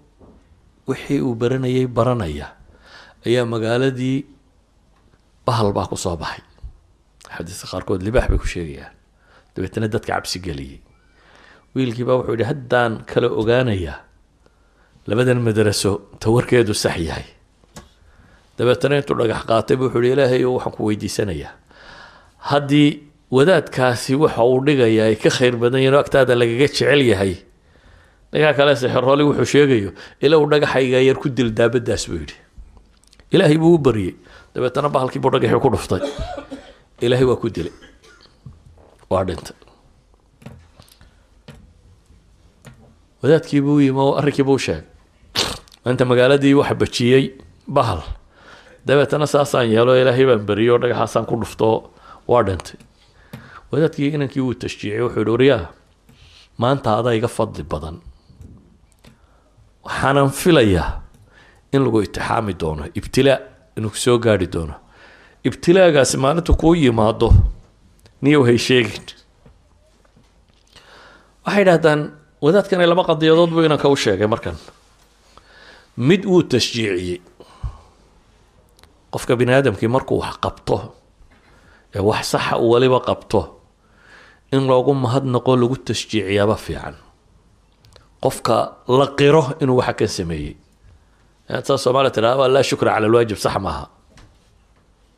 wixii 0.88 1.20
uu 1.20 1.35
baranayay 1.35 1.87
baranaya 1.87 2.47
ayaa 3.26 3.44
magaaladii 3.44 4.26
bahal 5.47 5.73
baa 5.73 5.87
ku 5.90 5.97
baxay. 5.97 6.44
Xadiiska 7.37 7.66
qaarkood 7.73 8.02
libaax 8.02 8.28
bay 8.30 8.38
ku 8.38 8.47
sheegayaan. 8.47 8.92
Dabeetana 9.54 9.88
dadka 9.88 10.12
cabsi 10.12 10.38
geliyey 10.40 10.80
wiilkii 11.75 12.04
baa 12.08 12.16
wuxuu 12.20 12.32
yidhi 12.34 12.46
haddaan 12.50 12.92
kala 13.10 13.28
ogaanayaa 13.40 13.98
labadan 15.08 15.40
madraso 15.46 15.90
tawarkeedu 16.20 16.75
sax 16.75 16.96
yahay. 17.08 17.26
Dabeetana 18.58 18.96
intuu 19.00 19.16
dhagax 19.20 19.42
qaatay 19.50 19.76
buu 19.76 19.87
wuxuu 19.88 20.02
ilaahay 20.12 20.44
waxaan 20.44 20.72
ku 20.76 20.82
weydiisanayaa. 20.88 21.52
Haddii 22.50 22.88
wadaadkaasi 23.37 24.14
waxa 24.22 24.42
uu 24.44 24.60
dhigayaa 24.66 25.06
ay 25.10 25.16
ka 25.16 25.30
khayr 25.37 25.54
badan 25.62 25.80
yihiin 25.80 25.94
oo 25.94 26.00
agtaada 26.04 26.34
lagaga 26.40 26.66
jecel 26.66 27.02
yahay 27.12 27.34
ninkaa 28.32 28.52
kale 28.58 28.72
sixrooli 28.76 29.25
wuxuu 29.28 29.48
sheegayo 29.54 29.90
ila 30.20 30.34
uu 30.38 30.48
dhagaxayga 30.52 31.00
yar 31.08 31.16
ku 31.22 31.28
dil 31.28 31.50
daabadaas 31.58 32.04
buu 32.10 32.18
yidhi. 32.22 32.37
Ilaahay 33.32 33.56
buu 33.62 33.75
u 33.76 33.78
baryey 33.78 34.12
dabeetana 34.54 34.88
bahalkii 34.88 35.20
buu 35.22 35.30
dhagaxii 35.34 35.60
ku 35.64 35.70
dhuftay. 35.75 36.02
Ilaahay 37.04 37.26
waa 37.30 37.40
ku 37.40 37.48
dilay. 37.48 37.72
Waa 39.10 39.25
dhintay 39.25 39.56
wadaadkii 43.22 43.60
buu 43.60 43.80
yimi 43.80 44.00
oo 44.00 44.14
arrinkii 44.18 44.44
buu 44.48 44.58
sheegay. 44.58 44.84
Maanta 45.84 46.04
magaaladii 46.04 46.54
waxa 46.54 46.75
bajiyey 46.75 47.25
bahal. 47.68 48.00
Dabeetana 48.87 49.26
saasaan 49.26 49.70
yeelo 49.70 49.96
ilaahay 50.00 50.26
baan 50.26 50.46
beriyey 50.48 50.70
oo 50.72 50.78
dhagaxaasaan 50.82 51.26
ku 51.26 51.37
dhufto 51.40 51.90
waa 52.28 52.42
dhintay 52.42 52.78
wadaadkii 53.72 54.08
inankii 54.16 54.40
wuu 54.40 54.54
tashjiicay 54.54 55.00
wuxuu 55.00 55.20
yihi 55.20 55.30
waryaa 55.30 55.64
maanta 56.58 56.96
adaa 56.98 57.14
iga 57.18 57.28
fadli 57.28 57.62
badan. 57.62 57.96
Waxaanan 59.84 60.30
filayaa 60.30 61.02
in 61.72 61.82
lagu 61.84 62.02
itixaami 62.02 62.54
doono 62.60 62.84
ibtilaa 62.98 63.38
inuu 63.76 63.94
soo 63.94 64.18
gaari 64.18 64.46
doono. 64.46 64.75
Ibtilaagaasi 65.44 66.16
maalinta 66.16 66.52
kuu 66.52 66.75
yimaado 66.75 67.28
niyow 68.22 68.44
hay 68.46 68.58
sheegin. 68.58 69.04
Waxay 71.46 71.62
idhahdaan 71.62 72.00
wadaadkani 72.42 72.87
laba 72.87 73.04
qadiyadood 73.04 73.50
buu 73.50 73.64
inanka 73.66 73.88
u 73.88 73.97
sheegay 73.97 74.26
markan. 74.26 74.57
Mid 75.97 76.25
wuu 76.25 76.42
tashjiiciyey. 76.42 77.21
Qofka 79.12 79.37
bini 79.37 79.52
aadamkii 79.52 79.88
markuu 79.88 80.18
wax 80.21 80.37
qabto 80.45 80.95
ee 81.95 82.00
wax 82.00 82.30
saxa 82.30 82.59
uu 82.59 82.71
waliba 82.71 83.00
qabto 83.00 83.40
in 84.52 84.66
loogu 84.66 84.95
mahadnaqo 84.95 85.57
lagu 85.57 85.76
tashjiiciyaaba 85.76 86.57
fiican. 86.57 86.95
Qofka 88.23 88.57
la 88.88 89.07
qiro 89.18 89.42
inuu 89.61 89.76
waxa 89.80 89.92
kan 89.95 90.09
sameeyey. 90.09 90.57
Saa 91.64 91.78
soomaaliya 91.78 92.37
waa 92.37 92.49
laa 92.49 92.62
shukra 92.62 92.92
cala 92.95 93.07
alwaajib 93.07 93.37
sax 93.37 93.57
maaha. 93.61 93.88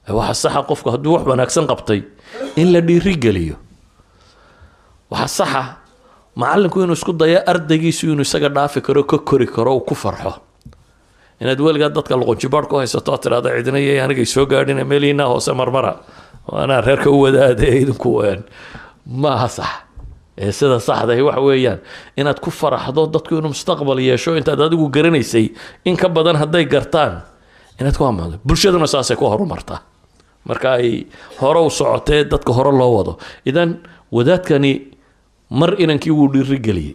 Waxa 0.08 0.34
saxa 0.34 0.62
qofku 0.62 0.88
hadduu 0.90 1.12
wax 1.14 1.26
wanaagsan 1.26 1.66
qabtay 1.66 2.00
in 2.56 2.72
la 2.72 2.80
dhiirigeliyo. 2.80 3.56
Waxa 5.10 5.28
saxa 5.28 5.62
macallinku 6.40 6.78
inuu 6.84 6.96
isku 6.98 7.12
dayo 7.20 7.38
ardaygiisu 7.52 8.04
inuu 8.14 8.26
isaga 8.28 8.48
dhaafi 8.56 8.80
karo 8.86 9.02
ka 9.10 9.18
kori 9.28 9.46
karo 9.46 9.72
uu 9.76 9.84
ku 9.88 9.94
farxo. 9.94 10.32
Inaad 11.40 11.60
weligaa 11.66 11.88
dadka 11.96 12.14
luqunjibaar 12.20 12.64
ku 12.70 12.76
haysato 12.80 13.12
aad 13.14 13.22
tidhahda 13.24 13.48
cidina 13.56 13.78
iyo 13.80 14.04
anigay 14.04 14.26
soo 14.34 14.46
gaadhina 14.46 14.84
meelihiinaa 14.84 15.28
hoose 15.32 15.52
marmara. 15.60 15.92
Anaa 16.62 16.80
reerka 16.86 17.10
u 17.10 17.20
wadaade 17.24 17.66
idinku 17.82 18.10
maaha 19.06 19.48
sax. 19.48 19.72
Ee 20.38 20.52
sida 20.52 20.76
saxdahi 20.88 21.22
waxa 21.28 21.40
weeyaan. 21.48 21.78
Inaad 22.20 22.38
ku 22.44 22.50
faraxdo 22.50 23.06
dadku 23.14 23.32
inuu 23.40 23.52
mustaqbal 23.54 23.98
yeesho 24.08 24.36
intaad 24.40 24.60
adigu 24.66 24.86
garanaysay 24.96 25.46
in 25.84 25.96
ka 25.96 26.08
badan 26.08 26.36
hadday 26.42 26.64
gartaan. 26.74 27.22
Inaad 27.80 27.96
ku 27.96 28.04
amaado. 28.04 28.36
Bulshaduna 28.44 28.86
saasay 28.86 29.16
ku 29.16 29.24
horumartaa 29.32 29.80
marka 30.48 30.68
ay 30.80 31.06
hore 31.40 31.60
u 31.60 31.70
socotee 31.70 32.24
dadka 32.24 32.52
hore 32.52 32.72
loo 32.80 32.92
wado. 32.96 33.12
Idan 33.44 33.70
wadaadkani 34.12 34.72
mar 35.50 35.70
inankii 35.82 36.10
wuu 36.18 36.28
dhiirigeliyey 36.32 36.94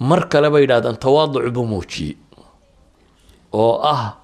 mar 0.00 0.28
kale 0.32 0.50
bay 0.50 0.62
yidhahdaan 0.64 0.96
tawaaduc 1.04 1.46
buu 1.54 1.66
muujiyey 1.72 2.16
oo 3.52 3.80
ah 3.92 4.16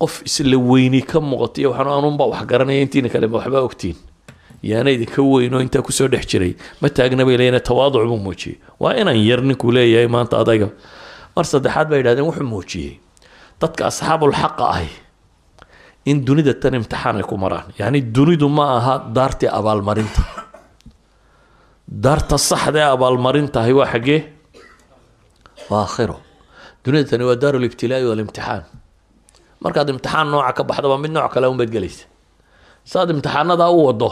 qof 0.00 0.22
isla 0.28 0.56
weyni 0.70 1.02
ka 1.02 1.18
muuqatay 1.20 1.66
waxaan 1.70 1.88
anunbaa 1.98 2.28
wax 2.32 2.42
garanaya 2.50 2.80
intiina 2.84 3.08
kale 3.12 3.26
ma 3.26 3.36
waxbaa 3.38 3.64
ogtiin. 3.68 3.96
Yaana 4.62 4.90
idinka 4.96 5.22
weyn 5.22 5.54
oo 5.54 5.60
intaa 5.60 5.82
ku 5.82 5.92
soo 5.92 6.08
dhex 6.08 6.24
jiray 6.30 6.52
ma 6.80 6.88
taagna 6.88 7.24
bay 7.24 7.36
leeyihiin 7.36 7.60
tawaaduc 7.68 8.04
buu 8.08 8.16
muujiyey. 8.26 8.56
Waa 8.80 8.94
inaan 9.00 9.18
yar 9.28 9.40
ninkuu 9.42 9.72
leeyahay 9.76 10.08
maanta 10.08 10.38
adayga. 10.40 10.68
Mar 11.36 11.44
saddexaad 11.44 11.88
bay 11.90 11.98
yidhahdeen 12.00 12.26
wuxuu 12.28 12.46
muujiyey 12.54 12.92
dadka 13.60 13.86
asxaabul 13.90 14.32
xaqa 14.32 14.64
ahi 14.76 14.88
in 16.04 16.24
dunida 16.24 16.54
tan 16.54 16.74
imtixaan 16.74 17.16
ay 17.20 17.22
ku 17.28 17.36
maraan. 17.36 17.68
Yacni 17.78 18.00
dunidu 18.00 18.48
ma 18.48 18.64
aha 18.78 18.94
daartii 19.16 19.48
abaalmarinta 19.58 20.22
daarta 21.90 22.38
saxda 22.38 22.78
ee 22.78 22.88
abaalmarintahay 22.94 23.72
waa 23.78 23.86
xaggee 23.92 24.20
waa 25.70 25.82
aakhiro 25.84 26.16
dunida 26.84 27.08
tani 27.10 27.24
waa 27.28 27.36
daaru 27.42 27.58
libtilaa'i 27.64 28.04
walimtixaan 28.10 28.62
markaad 29.64 29.88
imtixaan 29.94 30.26
nooca 30.32 30.52
ka 30.58 30.62
baxdaba 30.70 30.96
mid 31.02 31.10
nooc 31.16 31.32
kale 31.34 31.46
unbaad 31.52 31.70
gelaysa. 31.74 32.04
Saad 32.90 33.08
imtixaanadaa 33.14 33.70
u 33.74 33.80
wado 33.88 34.10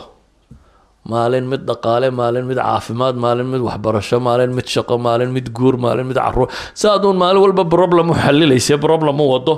maalin 1.13 1.47
mid 1.53 1.63
dhaqaale 1.69 2.09
maalin 2.21 2.45
mid 2.51 2.59
caafimaad 2.59 3.17
maalin 3.25 3.49
mid 3.53 3.63
waxbarasho 3.69 4.19
maalin 4.29 4.53
mid 4.59 4.67
shaqo 4.75 4.95
maalin 5.07 5.31
mid 5.37 5.47
guur 5.57 5.75
maalin 5.85 6.07
mid 6.11 6.19
carruur 6.25 6.49
saaduun 6.83 7.17
maalin 7.23 7.41
walba 7.45 7.65
problem 7.65 8.11
u 8.11 8.15
xalilaysa 8.25 8.75
problem 8.87 9.17
u 9.23 9.27
wado 9.35 9.55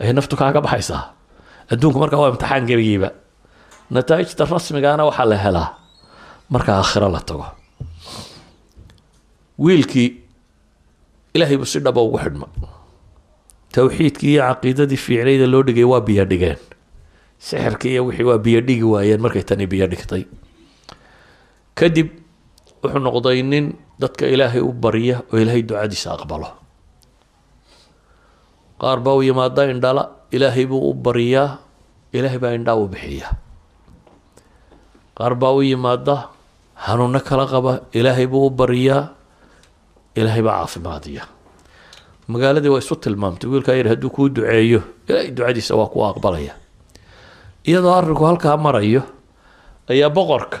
ayay 0.00 0.12
naftu 0.18 0.34
kaaga 0.40 0.60
baxaysaa 0.66 1.02
adduunku 1.72 1.98
markaa 2.02 2.20
waa 2.22 2.30
imtixaan 2.34 2.64
gebigiiba 2.70 3.08
nataa'ijta 3.94 4.44
rasmigaana 4.54 5.02
waxaa 5.08 5.26
la 5.32 5.36
helaa. 5.44 5.68
Marka 6.52 6.70
aakhiro 6.80 7.08
la 7.16 7.20
tago 7.28 7.46
wiilkii 9.62 10.08
ilaahay 11.34 11.56
buu 11.60 11.68
si 11.72 11.78
dhaba 11.84 12.00
ugu 12.02 12.18
xidhma. 12.18 12.46
Towxiidkii 13.72 14.34
iyo 14.36 14.42
caqiidadii 14.50 15.00
fiicnayda 15.04 15.46
loo 15.52 15.62
dhigay 15.66 15.86
waa 15.92 16.00
biyo 16.06 16.24
dhigeen. 16.30 16.58
Sixirkii 17.38 17.92
iyo 17.94 18.02
wixii 18.10 18.26
waa 18.28 18.38
biyo 18.38 18.60
waayeen 18.92 19.20
markay 19.22 19.42
tani 19.46 19.66
biyo 19.66 19.86
kadib 21.74 22.08
wuxuu 22.82 23.00
noqday 23.00 23.40
nin 23.42 23.72
dadka 24.00 24.26
ilaahay 24.28 24.60
u 24.60 24.72
barya 24.72 25.22
oo 25.32 25.38
ilaahay 25.40 25.62
ducadiisa 25.62 26.12
aqbalo. 26.18 26.50
Qaar 28.80 28.98
baa 29.00 29.14
u 29.16 29.22
yimaada 29.22 29.70
indhala 29.72 30.04
ilaahay 30.34 30.66
buu 30.68 30.90
u 30.90 30.92
baryaa 30.94 31.58
ilaahay 32.12 32.38
baa 32.42 32.52
indhaa 32.58 32.76
u 32.76 32.88
bixiya. 32.92 33.28
Qaar 35.16 35.34
baa 35.40 35.54
u 35.56 35.62
yimaada 35.64 36.28
xanuuno 36.76 37.20
kala 37.24 37.46
qaba 37.48 37.72
ilaahay 37.96 38.26
buu 38.26 38.46
u 38.46 38.50
baryaa 38.50 39.02
ilaahay 40.14 40.42
baa 40.42 40.58
caafimaadiya. 40.60 41.22
Magaaladii 42.28 42.68
waa 42.72 42.78
isu 42.84 42.96
tilmaamtay 42.96 43.50
wiilkaa 43.50 43.74
yar 43.78 43.88
hadduu 43.88 44.10
kuu 44.10 44.28
duceeyo 44.28 44.82
ilaahay 45.08 45.30
ducadiisa 45.30 45.74
waa 45.74 45.86
kuwa 45.92 46.08
aqbalaya. 46.10 46.54
Iyadoo 47.66 47.94
arrinku 47.94 48.24
halkaa 48.24 48.56
marayo 48.56 49.02
ayaa 49.90 50.10
boqorka 50.10 50.58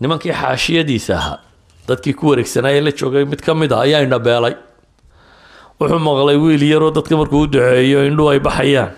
nimankii 0.00 0.32
xaashiyadiisa 0.32 1.14
ahaa 1.16 1.38
dadkii 1.88 2.14
ku 2.14 2.28
wareegsanaaye 2.28 2.80
la 2.80 2.92
joogay 2.92 3.24
mid 3.24 3.40
ka 3.44 3.54
mid 3.54 3.72
a 3.72 3.80
ayaa 3.84 4.00
indhabeelay 4.06 4.54
wuxuu 5.80 5.98
maqlay 5.98 6.36
wiil 6.36 6.62
yaroo 6.72 6.90
dadka 6.90 7.16
markuu 7.16 7.40
u 7.44 7.46
duceeyo 7.46 8.06
indhuhu 8.06 8.30
ay 8.30 8.40
baxayaan. 8.40 8.92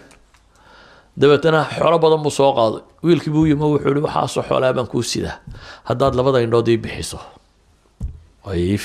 Dabeetana 1.17 1.61
xoolo 1.79 1.99
badan 1.99 2.23
buu 2.23 2.31
soo 2.31 2.53
qaaday. 2.57 2.83
Wiilkii 3.05 3.31
buu 3.35 3.47
yimo 3.47 3.67
wuxuu 3.75 3.91
ihi 3.93 4.01
waxaasoo 4.07 4.43
xoolaa 4.49 4.73
baan 4.73 4.87
kuu 4.87 5.03
sidaa. 5.03 5.39
Haddaad 5.85 6.15
labada 6.15 6.41
indhood 6.41 6.69
ii 6.69 6.77
bixiso 6.77 7.19
ay 8.51 8.61
ii 8.75 8.79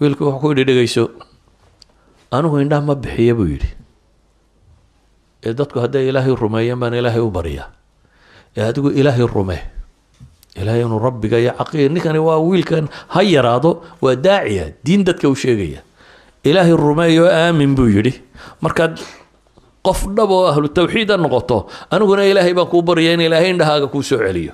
wiilkii 0.00 0.24
wuxuu 0.24 0.40
ku 0.40 0.48
yidhi 0.52 0.64
dhegeyso 0.64 1.04
anigu 2.30 2.56
indhaha 2.62 2.82
ma 2.88 2.94
bixiya 2.94 3.34
buu 3.38 3.48
yidhi 3.52 3.70
ee 5.46 5.52
dadku 5.58 5.80
hadday 5.84 6.08
ilaahay 6.08 6.34
rumeeyaan 6.42 6.80
baan 6.80 6.94
ilaahay 7.00 7.20
u 7.20 7.30
baryaa 7.30 7.68
ee 8.56 8.64
adigu 8.70 8.90
ilaahay 9.00 9.26
rume 9.34 9.58
ilaahay 10.56 10.82
inuu 10.86 10.98
rabbiga 11.06 11.36
iyo 11.42 11.52
caqiida 11.58 11.92
ninkani 11.94 12.18
waa 12.28 12.38
wiilkan 12.48 12.88
ha 13.14 13.20
yaraado 13.22 13.70
waa 14.04 14.16
daaciya 14.16 14.64
diin 14.84 15.04
dadka 15.04 15.28
u 15.28 15.36
sheegaya 15.36 15.80
ilaahay 16.44 16.72
rumeeyo 16.76 17.24
aamin 17.28 17.74
buu 17.76 17.88
yidhi 17.96 18.12
markaad 18.64 18.96
qof 19.86 20.00
dhab 20.16 20.30
oo 20.30 20.46
ahlu 20.52 20.68
tawxiid 20.68 21.10
a 21.12 21.16
noqoto 21.16 21.58
aniguna 21.90 22.24
ilaahay 22.32 22.54
baan 22.56 22.68
kuu 22.72 22.82
barya 22.82 23.12
in 23.16 23.20
ilaahay 23.28 23.50
indhahaaga 23.52 23.86
kuu 23.92 24.02
soo 24.02 24.18
celiyo. 24.20 24.52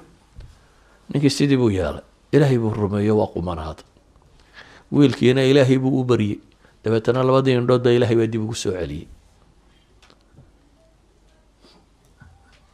Ninkii 1.11 1.31
sidii 1.31 1.59
buu 1.59 1.71
yeelay 1.71 2.03
ilaahay 2.33 2.59
buu 2.59 2.71
rumeeyo 2.75 3.15
waa 3.19 3.31
qumanaada 3.35 3.83
wiilkiina 4.93 5.43
ilaahay 5.51 5.79
buu 5.79 6.01
u 6.01 6.05
baryey 6.05 6.39
dabeetana 6.85 7.23
labadii 7.27 7.55
indhood 7.59 7.83
baa 7.85 7.95
ilaahay 7.99 8.17
baa 8.21 8.27
dib 8.33 8.43
ugu 8.45 8.55
soo 8.55 8.73
celiyey. 8.73 9.07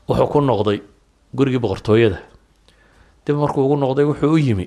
Wuxuu 0.09 0.28
ku 0.32 0.40
noqday 0.40 0.78
gurigii 1.37 1.62
boqortooyada. 1.62 2.18
Dib 3.25 3.37
markuu 3.37 3.64
ugu 3.64 3.76
noqday 3.82 4.04
wuxuu 4.04 4.32
u 4.35 4.38
yimi. 4.38 4.66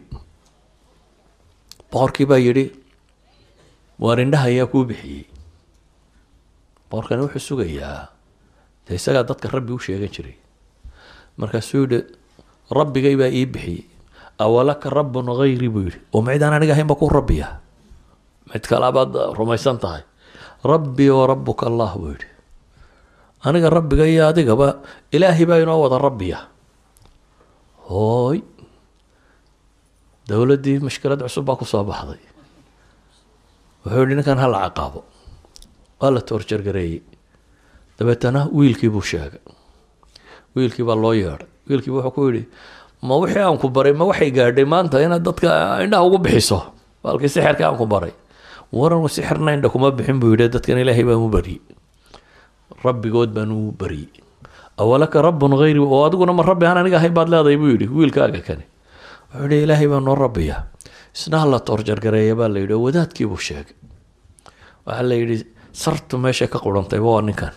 Boqorkii 1.92 2.26
baa 2.30 2.40
yidhi 2.42 2.66
waar 4.00 4.20
indhaha 4.20 4.48
ayaa 4.50 4.66
kuu 4.72 4.84
bixiyey. 4.90 5.26
Boqorkani 6.90 7.22
wuxuu 7.28 7.40
sugayaa. 7.48 8.10
Isagaa 8.90 9.24
dadka 9.28 9.50
rabbi 9.54 9.74
u 9.74 9.80
sheegan 9.80 10.10
jiray. 10.16 10.36
Markaasuu 11.38 11.82
yidhi 11.86 12.00
rabbigay 12.72 13.16
baa 13.20 13.30
ii 13.30 13.46
bixiyey 13.46 13.84
awalaka 14.40 14.90
rabbun 14.90 15.28
hayri 15.40 15.70
buu 15.70 15.86
yidhi. 15.88 16.00
Oo 16.14 16.22
macidaan 16.22 16.54
aniga 16.58 16.74
ahaynba 16.76 16.96
ku 16.96 17.08
rabbiya. 17.10 17.60
Mid 18.54 18.64
kalabaad 18.68 19.36
rumaysan 19.38 19.80
tahay. 19.80 20.04
Rabbi 20.64 21.10
oo 21.10 21.24
rabbuka 21.28 21.68
allah 21.72 21.92
buu 21.96 22.12
yidhi. 22.14 22.28
Aniga 23.46 23.70
rabbiga 23.70 24.06
iyo 24.10 24.28
adigaba 24.28 24.82
ilaahay 25.12 25.46
baa 25.46 25.62
inoo 25.62 25.80
wada 25.86 25.98
rabbiya. 26.02 26.40
Hooy. 27.90 28.42
Dowladdii 30.28 30.82
mashkilad 30.82 31.22
cusub 31.22 31.46
baa 31.46 31.56
ku 31.60 31.66
soo 31.66 31.84
baxday. 31.86 32.22
Wuxuu 33.86 34.02
yihi 34.04 34.16
ninkan 34.18 34.42
hala 34.42 34.66
caqaabo. 34.66 35.02
Waa 36.02 36.10
la 36.12 36.22
toorjargareeyey. 36.26 37.02
Dabeetana 38.00 38.50
wiilkii 38.52 38.90
buu 38.90 39.06
sheegay. 39.06 39.40
Wiilkii 40.58 40.82
baa 40.90 40.98
loo 40.98 41.14
yeedhay. 41.14 41.46
Wiilkii 41.70 41.94
wuxuu 41.94 42.12
ku 42.16 42.22
yidhi 42.34 42.44
ma 43.10 43.16
wixii 43.22 43.44
aan 43.46 43.58
ku 43.62 43.68
baray 43.70 43.94
ma 43.94 44.06
waxay 44.10 44.32
gaadhay 44.38 44.66
maanta 44.74 44.98
inaad 45.06 45.24
dadka 45.28 45.50
indhaha 45.86 46.04
ugu 46.08 46.18
bixiso? 46.26 46.60
Baalkii 47.04 47.30
sixirka 47.30 47.64
aan 47.70 47.78
ku 47.78 47.86
baray. 47.86 48.14
Waran 48.74 49.06
sixirna 49.08 49.54
indha 49.56 49.70
kuma 49.70 49.92
bixin 49.98 50.20
buu 50.20 50.34
yidhi 50.34 50.50
dadkan 50.50 50.78
ilaahay 50.84 51.04
baan 51.06 51.22
u 51.22 51.30
baryey 51.30 51.60
rabbigood 52.84 53.32
baan 53.34 53.52
u 53.52 53.72
baryey 53.72 54.10
awalaka 54.78 55.22
rabbun 55.22 55.54
hayri 55.62 55.80
oo 55.80 56.02
adiguna 56.08 56.34
ma 56.34 56.44
rabbi 56.44 56.66
aan 56.66 56.78
aniga 56.82 56.98
ahayn 57.00 57.14
baad 57.14 57.30
leedahay? 57.30 57.58
buu 57.62 57.70
yidhi 57.74 57.88
wiilkaaga 57.88 58.42
kani. 58.48 58.66
Wuxuu 59.34 59.44
yidhi 59.48 59.64
ilaahay 59.64 59.88
baa 59.88 60.00
noo 60.04 60.16
rabbiya. 60.16 60.58
Isna 61.16 61.38
hala 61.44 61.60
toorjargareeya 61.60 62.36
baa 62.36 62.50
la 62.50 62.60
yidhi. 62.60 62.74
Oo 62.74 62.84
wadaadkii 62.90 63.28
buu 63.32 63.40
sheegay. 63.40 63.76
Waxaa 64.86 65.04
la 65.10 65.16
yidhi 65.16 65.38
sartu 65.72 66.18
meesha 66.18 66.48
ka 66.48 66.60
qurantayba 66.60 67.06
waa 67.16 67.22
ninkan. 67.22 67.54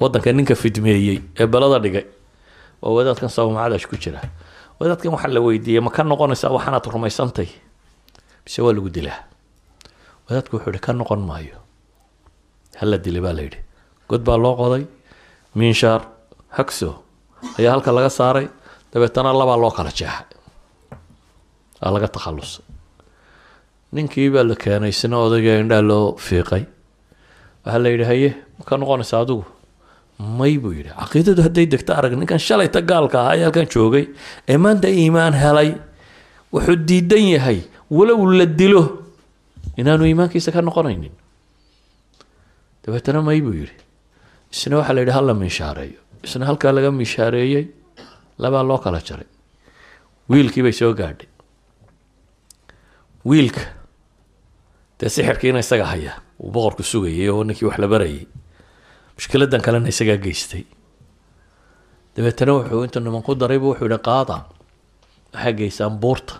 Wadanka 0.00 0.32
ninka 0.32 0.54
fidmeeyey 0.54 1.18
ee 1.40 1.46
balada 1.46 1.78
dhigay. 1.84 2.04
Waa 2.82 2.92
wadaadkan 2.98 3.28
sawmacadash 3.32 3.86
ku 3.88 3.96
jira 3.96 4.20
wadaadkan 4.80 5.12
waxaa 5.14 5.32
la 5.34 5.40
weydiiyey 5.46 5.80
ma 5.86 5.90
ka 5.90 6.02
noqonaysaa 6.04 6.50
waxaanaad 6.56 6.86
rumaysantay? 6.94 7.48
Mise 8.44 8.58
waa 8.62 8.72
lagu 8.76 8.88
dilaa? 8.96 9.20
Wadaadku 10.28 10.56
wuxuu 10.56 10.72
yihi 10.72 10.80
ka 10.86 10.92
noqon 10.92 11.20
maayo. 11.28 11.58
Hala 12.80 12.96
dilay 12.98 13.20
baa 13.24 13.32
la 13.38 13.42
yidhi. 13.42 13.60
God 14.08 14.22
baa 14.28 14.38
loo 14.38 14.54
qoday 14.60 14.84
miinshaar 15.58 16.00
hagso 16.56 17.02
ayaa 17.58 17.72
halka 17.74 17.90
laga 17.92 18.10
saaray 18.10 18.46
dabeetana 18.92 19.32
labaa 19.40 19.56
loo 19.62 19.70
kala 19.76 19.90
jeexay 19.90 20.26
aa 21.82 21.90
laga 21.94 22.08
takhalusay 22.08 22.64
ninkii 23.92 24.30
baa 24.34 24.44
la 24.48 24.54
keenay 24.62 24.90
isna 24.94 25.16
odayga 25.18 25.58
indhaa 25.62 25.82
loo 25.90 26.16
fiiqay. 26.26 26.64
Waxaa 27.64 27.82
la 27.82 27.88
yidhi 27.92 28.04
haye 28.10 28.30
ma 28.58 28.62
ka 28.68 28.74
noqonaysa 28.80 29.14
adigu 29.22 29.44
may 30.18 30.54
buu 30.62 30.72
yidhi 30.78 30.90
caqiidadu 31.00 31.40
hadday 31.46 31.66
degto 31.72 31.92
arag 31.98 32.12
ninkan 32.20 32.38
shalayta 32.46 32.80
gaalka 32.90 33.16
ahaa 33.22 33.36
ee 33.38 33.44
halkan 33.46 33.66
joogay 33.74 34.04
ee 34.52 34.56
maanta 34.64 34.88
iimaan 35.00 35.34
helay 35.42 35.70
wuxuu 36.52 36.76
diidan 36.88 37.24
yahay 37.34 37.58
walow 37.96 38.20
la 38.38 38.46
dilo 38.60 38.82
inaanu 39.80 40.04
iimaankiisa 40.10 40.50
ka 40.54 40.60
noqonaynin. 40.68 41.14
Dabeetana 42.82 43.20
may 43.28 43.40
buu 43.44 43.54
yidhi 43.60 43.76
isna 44.52 44.74
waxaa 44.80 44.94
la 44.96 45.00
yidhi 45.02 45.14
hala 45.16 45.34
miishaareeyo 45.42 46.00
isna 46.26 46.44
halkaa 46.50 46.72
laga 46.76 46.90
miishaareeyey 46.98 47.64
labaa 48.42 48.62
loo 48.70 48.78
kala 48.84 49.00
jaray. 49.08 49.28
Wiilkii 50.30 50.62
bay 50.66 50.72
soo 50.80 50.92
gaadhay. 51.00 51.28
Wiilka 53.28 53.60
dee 55.00 55.08
sixirkiina 55.14 55.60
isaga 55.64 55.86
haya 55.92 56.12
uu 56.42 56.50
boqorku 56.54 56.82
sugayay 56.82 57.28
oo 57.30 57.44
ninkii 57.44 57.66
wax 57.68 57.78
la 57.82 57.88
barayay 57.92 58.26
mushkiladan 59.18 59.60
kalena 59.66 59.88
isagaa 59.92 60.16
geystay. 60.24 60.64
Dabeetana 62.16 62.52
wuxuu 62.58 62.84
intuu 62.84 63.00
niman 63.02 63.22
ku 63.26 63.34
daraybu 63.34 63.66
wuxuu 63.74 63.88
yihi 63.90 63.98
qaada 64.08 64.36
waxaa 65.34 65.52
geysaan 65.58 65.98
buurta. 66.02 66.34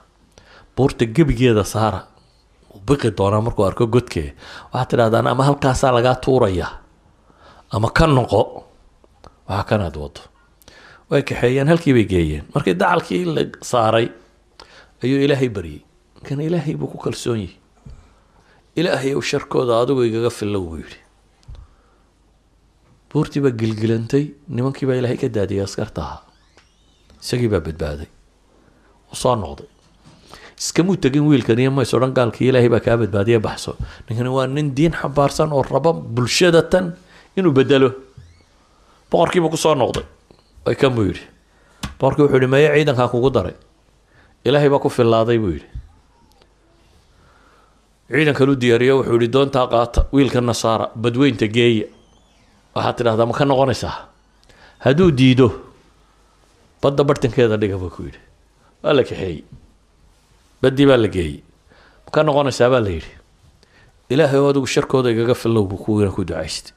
Buurta 0.76 1.04
gebigeeda 1.06 1.64
saara. 1.64 2.00
Uu 2.74 2.80
biqi 2.86 3.10
doonaa 3.18 3.40
markuu 3.46 3.64
arko 3.66 3.86
godkee 3.86 4.28
waxaad 4.72 4.88
tidhahdaan 4.90 5.26
ama 5.26 5.44
halkaasaa 5.48 5.92
lagaa 5.96 6.14
tuuraya? 6.24 6.68
Ama 7.74 7.90
ka 7.90 8.06
noqo? 8.06 8.42
Waxaa 9.48 9.64
kanaad 9.70 9.96
wado 9.96 10.20
way 11.10 11.22
kaxeeyeen 11.22 11.68
halkii 11.68 11.92
bay 11.96 12.04
geeyeen. 12.04 12.44
Markii 12.54 12.74
dacalkii 12.74 13.24
la 13.24 13.42
saaray 13.62 14.06
ayuu 15.02 15.20
ilaahay 15.24 15.48
baryey 15.48 15.80
kan 16.26 16.40
ilaahay 16.40 16.74
buu 16.76 16.86
ku 16.92 16.98
kalsoon 16.98 17.38
yihi 17.40 17.56
ilaahay 18.76 19.14
ow 19.14 19.22
sharkooda 19.22 19.80
adigu 19.82 20.02
igaga 20.04 20.30
fillow 20.30 20.62
buu 20.68 20.76
yidhi 20.82 20.98
buurtii 23.12 23.40
baa 23.44 23.54
gilgilantay 23.60 24.24
nimankii 24.48 24.86
baa 24.88 24.98
ilaahay 25.00 25.16
ka 25.22 25.28
daadiyay 25.36 25.64
askarta 25.64 26.00
ahaa 26.02 26.20
isagii 27.22 27.48
baa 27.52 27.60
badbaaday. 27.66 28.06
U 29.12 29.16
soo 29.16 29.34
noqday. 29.36 29.66
Iskamuu 30.58 30.96
tegin 30.96 31.24
wiilkan 31.28 31.58
iyo 31.58 31.70
mays 31.70 31.94
odhan 31.94 32.12
gaalkii 32.18 32.48
ilaahay 32.50 32.68
baa 32.74 32.80
kaa 32.84 32.96
badbaadiya 33.00 33.40
baxso. 33.40 33.76
Ninkani 34.08 34.28
waa 34.36 34.46
nin 34.46 34.74
diin 34.76 34.92
xambaarsan 35.00 35.52
oo 35.52 35.62
raba 35.62 35.92
bulshada 35.92 36.62
tan 36.62 36.92
inuu 37.36 37.52
bedelo 37.52 37.90
boqorkiibuu 39.10 39.50
ku 39.50 39.56
soo 39.56 39.74
noqday. 39.74 40.04
Ay 40.66 40.74
kan 40.74 40.92
yidhi. 40.98 41.24
Boqorkii 41.98 42.22
wuxuu 42.22 42.38
yihi 42.42 42.50
meye 42.54 42.68
ciidankan 42.76 43.08
kugu 43.08 43.30
daray. 43.30 43.56
Ilaahay 44.44 44.68
baa 44.70 44.78
ku 44.84 44.88
fillaaday 44.88 45.38
buu 45.38 45.52
yidhi. 45.56 45.68
Ciidankan 48.10 48.48
u 48.50 48.54
diyaariyo 48.60 48.94
wuxuu 49.00 49.16
yihi 49.20 49.32
doontaa 49.32 49.66
qaata 49.72 50.00
wiilka 50.12 50.40
nasaara 50.40 50.86
badweynta 50.96 51.46
geeya 51.46 51.86
waxaad 52.78 52.96
tidhahdaa 52.98 53.26
ma 53.26 53.34
ka 53.34 53.44
noqonaysaa? 53.44 53.94
Hadduu 54.84 55.10
diido 55.10 55.48
badda 56.82 57.04
bartankeeda 57.04 57.56
dhiga 57.58 57.76
buu 57.78 57.90
ku 57.90 58.02
yidhi. 58.06 58.20
Waa 58.82 58.92
la 58.94 59.02
kaxeeyey. 59.02 59.42
Baddii 60.62 60.86
baa 60.86 60.96
la 61.02 61.08
geeyey. 61.08 61.42
Ma 62.06 62.10
ka 62.14 62.22
noqonaysaa 62.22 62.70
baa 62.70 62.80
la 62.80 62.90
yidhi. 62.96 63.12
Ilaahay 64.10 64.38
oo 64.40 64.50
adigu 64.50 64.66
sharkooda 64.66 65.10
igaga 65.10 65.34
fillow 65.34 65.66
buu 65.66 65.76
kuwiina 65.82 66.10
ku 66.14 66.24
ducaystay. 66.24 66.72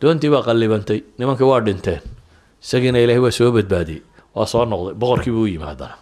Doontii 0.00 0.30
baa 0.30 0.42
qallibantay 0.42 1.00
nimankii 1.18 1.46
waa 1.48 1.60
dhinteen. 1.60 2.02
Isagiina 2.62 2.98
ilaahay 2.98 3.22
waa 3.22 3.30
soo 3.30 3.50
badbaadiyey. 3.54 4.02
Waa 4.34 4.46
soo 4.46 4.64
noqday. 4.66 4.94
Boqorkii 4.94 5.30
buu 5.32 5.46
u 5.46 5.50
yimi 5.54 5.64
haddana 5.64 5.96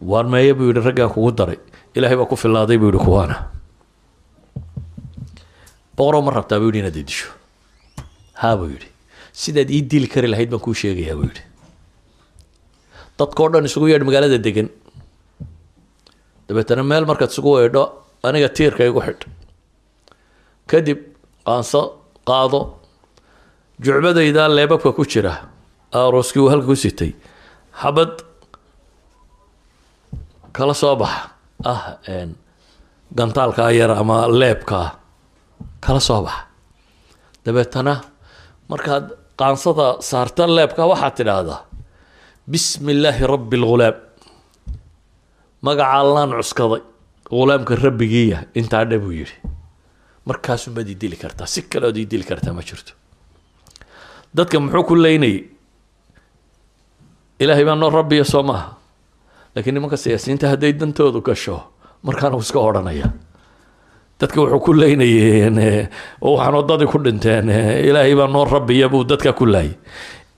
waar 0.00 0.24
meeye 0.28 0.54
buu 0.54 0.68
yidhi 0.72 0.80
raggaan 0.80 1.10
kugu 1.12 1.30
daray. 1.32 1.58
Ilaahay 1.94 2.16
baa 2.16 2.26
ku 2.26 2.36
fillaaday 2.36 2.78
buu 2.80 2.90
yihi 2.92 3.04
kuwaana 3.04 3.36
boqoroo 5.96 6.22
ma 6.26 6.30
rabtaa 6.38 6.58
buu 6.60 6.70
yidhi 6.70 6.80
inaad 6.82 6.96
i 6.96 7.04
disho 7.10 7.28
haa 8.42 8.56
buu 8.58 8.68
yidhi. 8.74 8.88
Sidaad 9.42 9.70
ii 9.76 9.82
dili 9.90 10.08
kari 10.14 10.28
lahayd 10.32 10.50
baan 10.52 10.62
kuu 10.66 10.74
sheegayaa 10.82 11.16
buu 11.18 11.28
yidhi. 11.30 11.42
Dadkao 13.18 13.48
dhan 13.52 13.64
isugu 13.68 13.86
yeedh 13.92 14.04
magaalada 14.08 14.38
degan 14.46 14.68
dabeetana 16.48 16.82
meel 16.90 17.04
markaad 17.10 17.30
isugu 17.34 17.50
weedho 17.58 17.82
aniga 18.26 18.48
tiirka 18.56 18.82
igu 18.90 19.00
xidh. 19.06 19.24
Kadib 20.70 20.98
qaanso 21.46 21.80
qaado 22.28 22.60
jucbadayda 23.84 24.48
leebabka 24.56 24.90
ku 24.98 25.02
jira 25.12 25.32
arooskii 25.92 26.40
uu 26.42 26.50
halka 26.52 26.66
ku 26.72 26.76
sitay. 26.84 27.12
Xabad 27.80 28.12
kala 30.56 30.74
soo 30.74 30.96
baxa. 30.96 31.30
Ah 31.64 31.82
gantaalkaa 33.18 33.70
yar 33.78 33.90
ama 34.02 34.16
leebkaa 34.40 34.88
kala 35.84 36.00
soo 36.00 36.22
baxa. 36.26 36.46
Dabeetana 37.44 37.94
markaad 38.70 39.04
qaansada 39.40 39.86
saarta 40.10 40.46
leebka 40.56 40.82
waxaad 40.92 41.14
tidhaahdaa 41.18 41.60
bismi 42.50 42.92
illaahi 42.96 43.24
rabbi 43.34 43.56
lghulaam 43.62 43.96
magaca 45.66 45.92
allaan 46.02 46.30
cuskaday 46.40 46.80
ghulaamka 47.30 47.74
rabbigiiya 47.84 48.38
intaa 48.60 48.84
dhe 48.90 48.98
buu 49.02 49.12
yidhi. 49.20 49.36
Markaasumaad 50.28 50.88
ii 50.88 50.98
dili 51.00 51.16
kartaa. 51.16 51.46
Si 51.46 51.62
kale 51.62 51.86
ood 51.86 51.96
ii 51.96 52.06
dili 52.12 52.24
kartaa 52.24 52.52
ma 52.56 52.62
jirto. 52.68 52.92
Dadka 54.36 54.56
muxuu 54.60 54.84
ku 54.88 54.94
leynayay 54.96 55.38
ilaahay 57.42 57.64
baa 57.68 57.76
noo 57.80 57.90
rabbiya 57.90 58.24
soo 58.24 58.42
maaha 58.42 58.68
laakiin 59.54 59.74
nimanka 59.76 59.96
siyaasiyiinta 59.96 60.48
hadday 60.52 60.72
dantoodu 60.80 61.20
gasho 61.28 61.56
markaana 62.02 62.36
uu 62.36 62.44
iska 62.46 62.58
odhanaya 62.68 63.08
dadka 64.20 64.40
wuxuu 64.40 64.60
ku 64.64 64.72
leynayeen 64.72 65.58
oo 66.22 66.36
waxaan 66.36 66.54
wadadii 66.54 66.86
ku 66.92 66.98
dhinteen 66.98 67.48
ilaahay 67.88 68.14
baa 68.14 68.26
noo 68.28 68.44
rabbiya 68.44 68.88
buu 68.88 69.04
dadka 69.04 69.32
ku 69.32 69.46
laayay. 69.46 69.74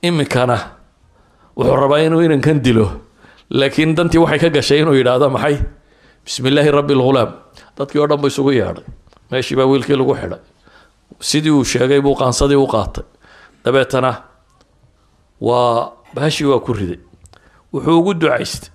Iminkana 0.02 0.56
wuxuu 1.56 1.76
rabaa 1.76 2.00
inuu 2.06 2.22
inankan 2.24 2.60
dilo 2.64 2.86
laakiin 3.50 3.94
dantii 3.96 4.18
waxay 4.18 4.38
ka 4.38 4.48
gashay 4.50 4.80
inuu 4.82 4.94
yidhaahdo 4.96 5.30
maxay? 5.30 5.56
Bismi 6.24 6.48
illaahi 6.50 6.70
rabbi 6.70 6.94
lghulaam 6.94 7.30
dadkii 7.78 7.98
oo 8.00 8.06
dhan 8.06 8.18
buu 8.20 8.26
isugu 8.32 8.52
yeedhay. 8.52 8.84
Meeshii 9.30 9.56
baa 9.56 9.66
wiilkii 9.70 9.96
lagu 9.96 10.14
xidhay. 10.14 10.40
Sidii 11.20 11.50
uu 11.50 11.64
sheegay 11.64 12.00
buu 12.00 12.14
qaansadii 12.14 12.56
u 12.58 12.66
qaatay. 12.66 13.04
Dabeetana 13.64 14.22
waa 15.40 15.92
bahashii 16.14 16.44
waa 16.50 16.60
ku 16.60 16.72
riday. 16.72 16.98
Wuxuu 17.72 17.98
ugu 17.98 18.14
ducaystay. 18.14 18.70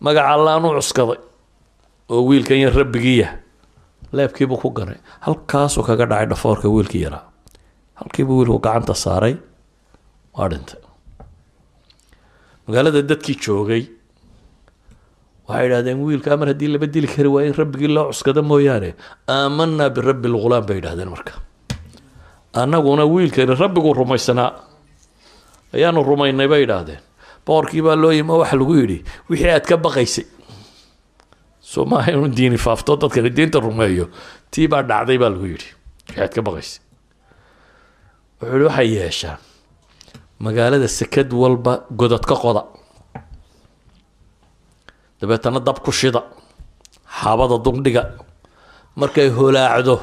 Magaca 0.00 0.28
allaan 0.34 0.62
cuskaday 0.62 1.18
oo 2.08 2.22
wiilkan 2.28 2.56
yar 2.58 2.72
rabbigiiya 2.74 3.28
leebkiibuu 4.16 4.58
ku 4.62 4.70
ganay 4.78 4.98
halkaasuu 5.26 5.82
kaga 5.88 6.06
dhacay 6.10 6.26
dhafoorka 6.32 6.68
wiilkii 6.74 7.02
yaraa 7.06 7.24
halkiibuu 8.00 8.38
wiilku 8.38 8.58
gacanta 8.66 8.94
saaray 9.04 9.34
waa 10.36 10.48
dhintay. 10.52 10.80
Magaalada 12.66 13.02
dadkii 13.10 13.36
joogay 13.44 13.82
waxay 15.48 15.66
idhahdeen 15.68 15.98
wiilkaa 16.06 16.36
mar 16.40 16.48
haddii 16.52 16.68
laba 16.74 16.86
dili 16.86 17.08
kari 17.14 17.28
waa 17.34 17.42
in 17.48 17.54
rabbigii 17.60 17.88
loo 17.96 18.06
cuskado 18.12 18.42
mooyaane. 18.42 18.94
Aamanaa 19.28 19.90
birabbi 19.96 20.28
lghulaam 20.28 20.64
bay 20.66 20.78
idhahdeen 20.78 21.10
marka. 21.14 21.32
Annaguna 22.54 23.04
wiilkani 23.04 23.54
rabbiguu 23.62 23.94
rumaysanaa 23.94 24.50
ayaanu 25.74 26.02
rumaynay 26.10 26.48
bay 26.48 26.62
idhaahdeen 26.66 27.00
boqorkii 27.46 27.82
baa 27.86 27.96
loo 28.02 28.12
yimi 28.12 28.30
oo 28.32 28.38
waxa 28.42 28.56
lagu 28.56 28.74
yidhi. 28.80 28.98
Wixii 29.30 29.50
aad 29.54 29.66
ka 29.70 29.76
baqaysay 29.76 30.24
soo 31.72 31.84
maaha 31.90 32.08
inuu 32.14 32.28
diini 32.38 32.58
faafto 32.66 32.96
dadka 33.02 33.20
diinta 33.36 33.58
rumeeyo 33.66 34.06
tii 34.52 34.66
baa 34.72 34.82
dhacday 34.90 35.18
baa 35.22 35.30
lagu 35.34 35.46
yidhi 35.52 35.68
wixii 36.08 36.22
aad 36.24 36.32
ka 36.36 36.42
baqaysay 36.46 36.80
wuxuu 38.40 38.56
yihi 38.56 38.64
waxay 38.68 38.88
yeeshaan 38.98 39.38
magaalada 40.44 40.88
sekad 40.98 41.28
walba 41.42 41.72
godad 42.00 42.24
ka 42.30 42.36
qoda 42.44 42.62
dabeetana 45.20 45.60
dab 45.66 45.78
ku 45.84 45.92
shida 45.92 46.22
xaabada 47.20 47.56
dundhiga 47.64 48.02
markay 48.96 49.28
holaacdo 49.38 49.96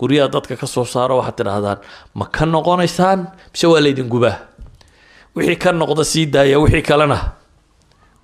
guryaha 0.00 0.28
dadka 0.34 0.54
ka 0.56 0.66
soo 0.66 0.84
saaro 0.84 1.14
waxaad 1.20 1.36
tidhaahdaan 1.38 1.78
ma 2.18 2.24
ka 2.34 2.44
noqonaysaan 2.54 3.20
mise 3.52 3.66
waa 3.72 3.80
laydin 3.84 4.08
gubaa 4.12 4.36
wixii 5.36 5.58
ka 5.62 5.70
noqda 5.72 6.02
sii 6.12 6.26
daaya 6.34 6.56
wixii 6.64 6.82
kalena 6.82 7.18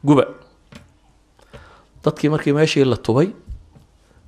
guba 0.07 0.25
dadkii 2.05 2.29
markii 2.35 2.53
meeshii 2.59 2.85
la 2.85 2.97
tubay 2.97 3.29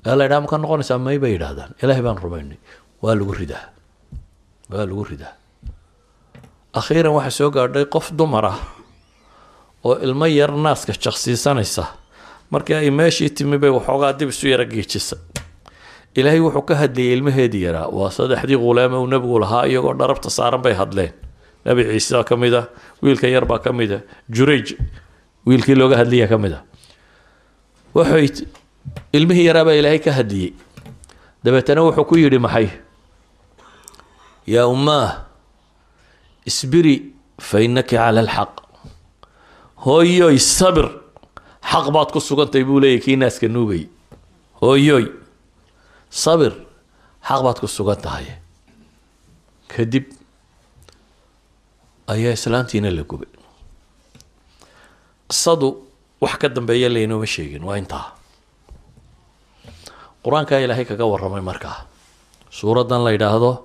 la 0.05 0.25
ydhaha 0.27 0.41
ma 0.41 0.47
ka 0.49 0.57
noqonaysaa 0.59 0.99
may 0.99 1.19
bay 1.19 1.33
yidhaahdaan. 1.37 1.71
Ilaahay 1.83 2.03
baan 2.03 2.19
rumaynay 2.23 2.59
waa 3.03 3.15
lagu 3.15 3.33
ridaa. 3.33 3.65
Waa 4.71 4.87
lagu 4.89 5.05
ridaa. 5.05 5.33
Akhiiran 6.75 7.13
waxaa 7.17 7.31
soo 7.39 7.51
gaadhay 7.51 7.85
qof 7.95 8.13
dumar 8.19 8.45
ah 8.47 8.59
oo 9.85 9.97
ilmo 10.07 10.27
yar 10.27 10.53
naaska 10.53 10.93
jaqsiisanaysa 11.05 11.85
markii 12.51 12.75
ay 12.75 12.91
meeshii 12.91 13.31
timi 13.31 13.59
bay 13.59 13.71
waxoogaa 13.71 14.13
dib 14.19 14.29
isu 14.29 14.49
yara 14.49 14.65
geejisay 14.65 15.19
ilaahay 16.15 16.41
wuxuu 16.41 16.63
ka 16.69 16.75
hadlayay 16.75 17.13
ilmaheedii 17.17 17.63
yaraa. 17.67 17.89
Waa 17.89 18.11
saddexdii 18.11 18.57
khulaame 18.59 18.97
uu 18.97 19.07
nebigu 19.07 19.39
lahaa 19.41 19.67
iyagoo 19.67 19.95
dharabta 19.95 20.31
saaran 20.31 20.63
bay 20.63 20.75
hadleen. 20.75 21.13
Nebi 21.65 21.85
ciise 21.85 22.25
ka 22.25 22.37
mid 22.37 22.55
a 22.55 22.63
wiilka 23.03 23.29
yar 23.29 23.45
baa 23.45 23.59
ka 23.59 23.73
mid 23.73 23.93
a. 23.93 24.01
Jurayj 24.31 24.75
wiilkii 25.47 25.75
looga 25.75 25.97
hadlaya 25.97 26.27
ka 26.29 26.39
mid 26.39 26.53
a 26.53 26.61
waxay 27.95 28.47
ilmihii 29.13 29.47
yaraa 29.49 29.65
baa 29.69 29.77
ilaahay 29.81 29.99
ka 30.05 30.13
hadliyey 30.19 30.53
dabeetana 31.45 31.83
wuxuu 31.87 32.05
ku 32.09 32.17
yidhi 32.17 32.39
maxay? 32.39 32.69
Yaa 34.47 34.67
ummaah 34.67 35.27
isbiri 36.47 36.95
fa 37.39 37.61
innaki 37.61 37.97
cala 37.97 38.21
alxaq. 38.25 38.53
Hooyoy 39.85 40.39
sabir! 40.39 40.89
Xaq 41.71 41.87
baad 41.95 42.09
ku 42.13 42.21
sugantay 42.21 42.65
buu 42.65 42.81
leeyahy 42.81 43.01
kii 43.05 43.17
naaska 43.17 43.49
nuugay. 43.49 43.85
Hooyoy 44.61 45.05
sabir! 46.11 46.53
Xaq 47.29 47.41
baad 47.45 47.59
ku 47.61 47.69
sugan 47.69 47.97
tahay 48.01 48.27
kadib 49.71 50.07
ayaa 52.13 52.33
islaantiina 52.39 52.91
la 52.91 53.03
gubay. 53.03 53.31
Qisadu 55.31 55.69
wax 56.21 56.35
ka 56.39 56.49
dambeeya 56.49 56.89
laynooma 56.89 57.27
sheegin 57.27 57.65
waa 57.65 57.79
intaa. 57.79 58.13
Qur'aankaa 60.25 60.61
ilaahay 60.61 60.85
kaga 60.85 61.05
waramay 61.07 61.41
markaa 61.41 61.87
suuraddan 62.51 63.03
la 63.05 63.11
yidhaahdo 63.13 63.65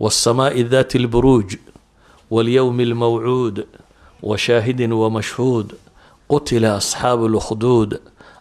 waasamaai 0.00 0.64
daati 0.64 0.98
lburuuj 0.98 1.54
walyowmi 2.30 2.82
almawcuud 2.82 3.66
washaahidin 4.22 4.92
wamashhuud 4.92 5.74
qutila 6.28 6.76
asxaabu 6.76 7.28
lkhduud 7.28 7.98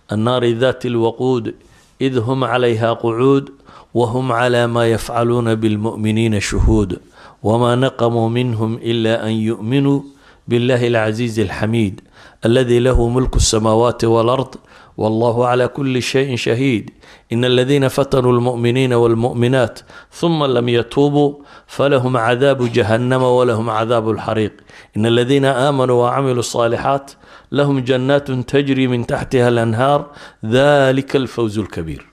annaari 0.07 0.53
daati 0.53 0.89
lwaquud 0.89 1.53
id 1.99 2.15
hum 2.19 2.41
calayha 2.45 2.95
qucuud 2.95 3.49
wahum 3.93 4.27
cala 4.29 4.67
ma 4.67 4.85
yafcaluuna 4.85 5.55
bilmu'miniina 5.55 6.41
shuhuud 6.41 6.99
wma 7.43 7.75
naqamuu 7.75 8.29
minhm 8.29 8.77
ila 8.81 9.21
an 9.21 9.33
yu'minuu 9.33 10.03
biاllahi 10.47 10.85
alcaziizi 10.87 11.41
alxamiid 11.41 12.01
الذي 12.45 12.79
له 12.79 13.07
ملك 13.09 13.35
السماوات 13.35 14.01
والارض 14.03 14.55
والله 14.97 15.47
على 15.47 15.67
كل 15.67 16.01
شيء 16.01 16.35
شهيد 16.35 16.85
ان 17.33 17.45
الذين 17.45 17.87
فتنوا 17.87 18.31
المؤمنين 18.37 18.93
والمؤمنات 18.93 19.79
ثم 20.19 20.39
لم 20.55 20.69
يتوبوا 20.69 21.33
فلهم 21.67 22.17
عذاب 22.17 22.59
جهنم 22.77 23.23
ولهم 23.23 23.69
عذاب 23.69 24.05
الحريق 24.09 24.53
ان 24.97 25.05
الذين 25.05 25.45
امنوا 25.45 25.97
وعملوا 26.03 26.39
الصالحات 26.39 27.11
لهم 27.51 27.79
جنات 27.79 28.31
تجري 28.31 28.87
من 28.87 29.05
تحتها 29.11 29.47
الانهار 29.53 29.99
ذلك 30.45 31.15
الفوز 31.15 31.59
الكبير 31.59 32.03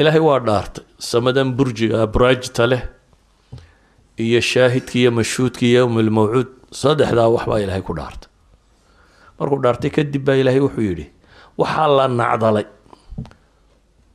ilaahay 0.00 0.22
waa 0.28 0.38
dhaartay 0.48 0.84
samadan 1.12 1.48
burjiga 1.58 2.00
buraajta 2.14 2.64
leh 2.72 2.82
iyo 4.24 4.40
shaahidka 4.52 4.94
iyo 5.00 5.10
mashhuudka 5.18 5.62
iyo 5.66 5.78
yowm 5.80 5.94
lmawcuud 6.08 6.48
saddexdaa 6.82 7.28
waxbaa 7.36 7.60
ilaahay 7.64 7.82
ku 7.88 7.94
dhaartay 7.98 8.27
markuu 9.38 9.58
dhaartay 9.64 9.90
kadib 9.96 10.22
baa 10.26 10.36
ilaahay 10.42 10.60
wuxuu 10.66 10.84
yidhi 10.90 11.06
waxaa 11.58 11.88
la 11.98 12.04
nacdalay 12.20 12.66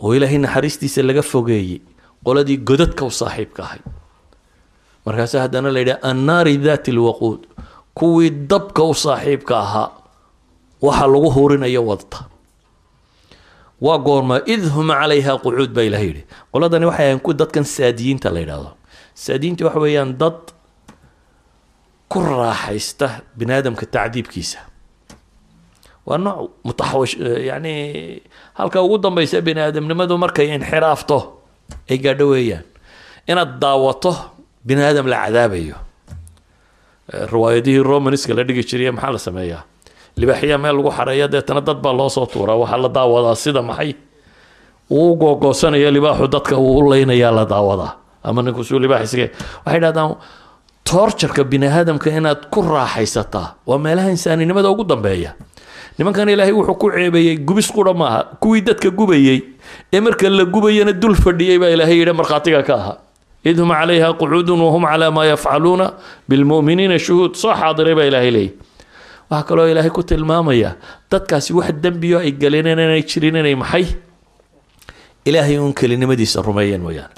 oo 0.04 0.12
ilaahay 0.18 0.38
naxariistiisa 0.46 1.02
laga 1.10 1.22
fogeeyey 1.34 1.80
qoladii 2.26 2.58
godadka 2.70 3.06
u 3.06 3.12
saaxiibka 3.22 3.62
ahay 3.68 3.82
markaase 5.06 5.38
haddana 5.44 5.70
la 5.76 5.80
yidhaha 5.80 6.02
annaari 6.12 6.58
daati 6.66 6.92
lwaquud 6.98 7.40
kuwii 8.00 8.30
dabka 8.52 8.84
u 8.84 8.94
saaxiibka 9.06 9.54
ahaa 9.66 9.90
waxa 10.82 11.08
lagu 11.08 11.30
hurinayo 11.36 11.82
wadta. 11.88 12.20
Waa 13.84 13.98
goorma 14.06 14.36
id 14.54 14.64
hum 14.76 14.88
calayha 14.92 15.34
qucuud 15.44 15.72
baa 15.76 15.84
ilahay 15.88 16.08
yidhi. 16.08 16.24
Qoladani 16.52 16.86
waxay 16.90 17.06
ahayn 17.06 17.20
ku 17.20 17.32
dadkan 17.34 17.64
saadiyiinta 17.64 18.30
la 18.36 18.40
yidhaahdo. 18.44 18.72
Saadiyiinta 19.16 19.66
waxa 19.68 19.80
weeyaan 19.84 20.12
dad 20.22 20.40
ku 22.12 22.20
raaxaysta 22.20 23.08
bini 23.38 23.54
aadamka 23.54 23.86
tacdiibkiisa 23.96 24.60
waa 26.06 26.18
nooc 26.18 26.50
mutaxawish 26.64 27.16
yani 27.50 27.74
halka 28.54 28.82
ugu 28.82 28.98
dambeysa 28.98 29.42
bini 29.42 29.60
aadamnimadu 29.62 30.18
markay 30.18 30.48
inxiraafto 30.56 31.18
ay 31.90 31.98
gaadho 31.98 32.28
weeyaan. 32.34 32.64
Inaad 33.28 33.60
daawato 33.60 34.12
bini 34.66 34.82
aadam 34.84 35.08
la 35.08 35.18
cadaabayo. 35.26 35.76
Riwaayadihii 37.32 37.84
romanska 37.84 38.34
la 38.34 38.44
dhigi 38.44 38.64
jiriye 38.64 38.92
maxaa 38.92 39.12
la 39.12 39.20
sameeyaa? 39.20 39.64
Libaaxya 40.18 40.58
meel 40.58 40.76
lagu 40.78 40.92
xareeya 40.92 41.28
deetana 41.28 41.62
dad 41.62 41.82
baa 41.82 41.94
loo 41.94 42.10
soo 42.10 42.26
tuuraa. 42.26 42.56
Waxaa 42.56 42.78
la 42.78 42.90
daawadaa 42.90 43.36
sida 43.36 43.62
maxay? 43.62 43.96
Uu 44.92 45.16
googoosanaya 45.16 45.92
libaaxu 45.92 46.28
dadka 46.28 46.58
uu 46.58 46.78
u 46.80 46.92
la 46.92 47.46
daawadaa. 47.46 47.96
Ama 48.24 48.42
ninkusuu 48.42 48.80
libaaxisge 48.80 49.32
waxay 49.66 49.80
dhahdaan 49.80 50.16
toorjarka 50.84 51.44
bini 51.44 51.68
aadamka 51.68 52.10
inaad 52.12 52.48
ku 52.52 52.62
raaxaysataa 52.62 53.56
waa 53.68 53.78
meelaha 53.78 54.10
insaaninimada 54.10 54.70
ugu 54.70 54.84
dambeeya 54.84 55.34
nimankan 55.98 56.30
ilaahay 56.30 56.54
wuxuu 56.54 56.76
ku 56.82 56.88
ceebeeyey 56.92 57.38
gubis 57.48 57.68
qura 57.72 57.94
maaha 57.94 58.20
kuwii 58.42 58.62
dadka 58.62 58.90
gubayey 58.90 59.40
ee 59.94 60.00
marka 60.02 60.30
la 60.30 60.46
gubayana 60.46 60.94
dul 60.94 61.16
fadhiyey 61.16 61.60
baa 61.60 61.70
ilaahay 61.76 61.98
yidhi 62.02 62.14
markhaatiga 62.14 62.64
ka 62.64 62.74
ahaa 62.76 62.98
id 63.46 63.58
hum 63.60 63.70
calayha 63.70 64.14
qucuudun 64.20 64.60
wahum 64.66 64.84
calaa 64.90 65.12
maa 65.12 65.26
yafcaluuna 65.26 65.94
bilmu'miniina 66.30 66.98
shuhuud. 67.00 67.36
Soo 67.36 67.54
xaadiray 67.54 67.96
baa 67.96 68.08
ilaahay 68.10 68.32
leeyay. 68.32 68.52
Waxaa 69.30 69.48
kaloo 69.48 69.68
ilaahay 69.72 69.92
ku 69.92 70.04
tilmaamaya 70.04 70.76
dadkaasi 71.12 71.52
wax 71.54 71.70
dembiyo 71.84 72.20
ay 72.24 72.32
galeen 72.32 72.68
inanay 72.68 73.04
jirin 73.04 73.36
inay 73.36 73.56
maxay? 73.56 73.86
Ilaahay 75.26 75.58
uun 75.60 75.74
kelinimadiisa 75.76 76.42
rumeeyeen 76.42 76.82
mooyaane 76.82 77.14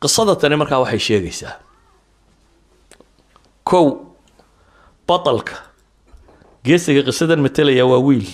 qisada 0.00 0.34
tani 0.40 0.56
markaa 0.56 0.80
waxay 0.80 0.98
sheegaysaa. 0.98 1.54
Kow 3.64 3.86
batalka 5.08 5.54
geesiga 6.64 7.02
qisadan 7.08 7.40
matelaya 7.44 7.84
waa 7.90 8.00
wiil 8.06 8.28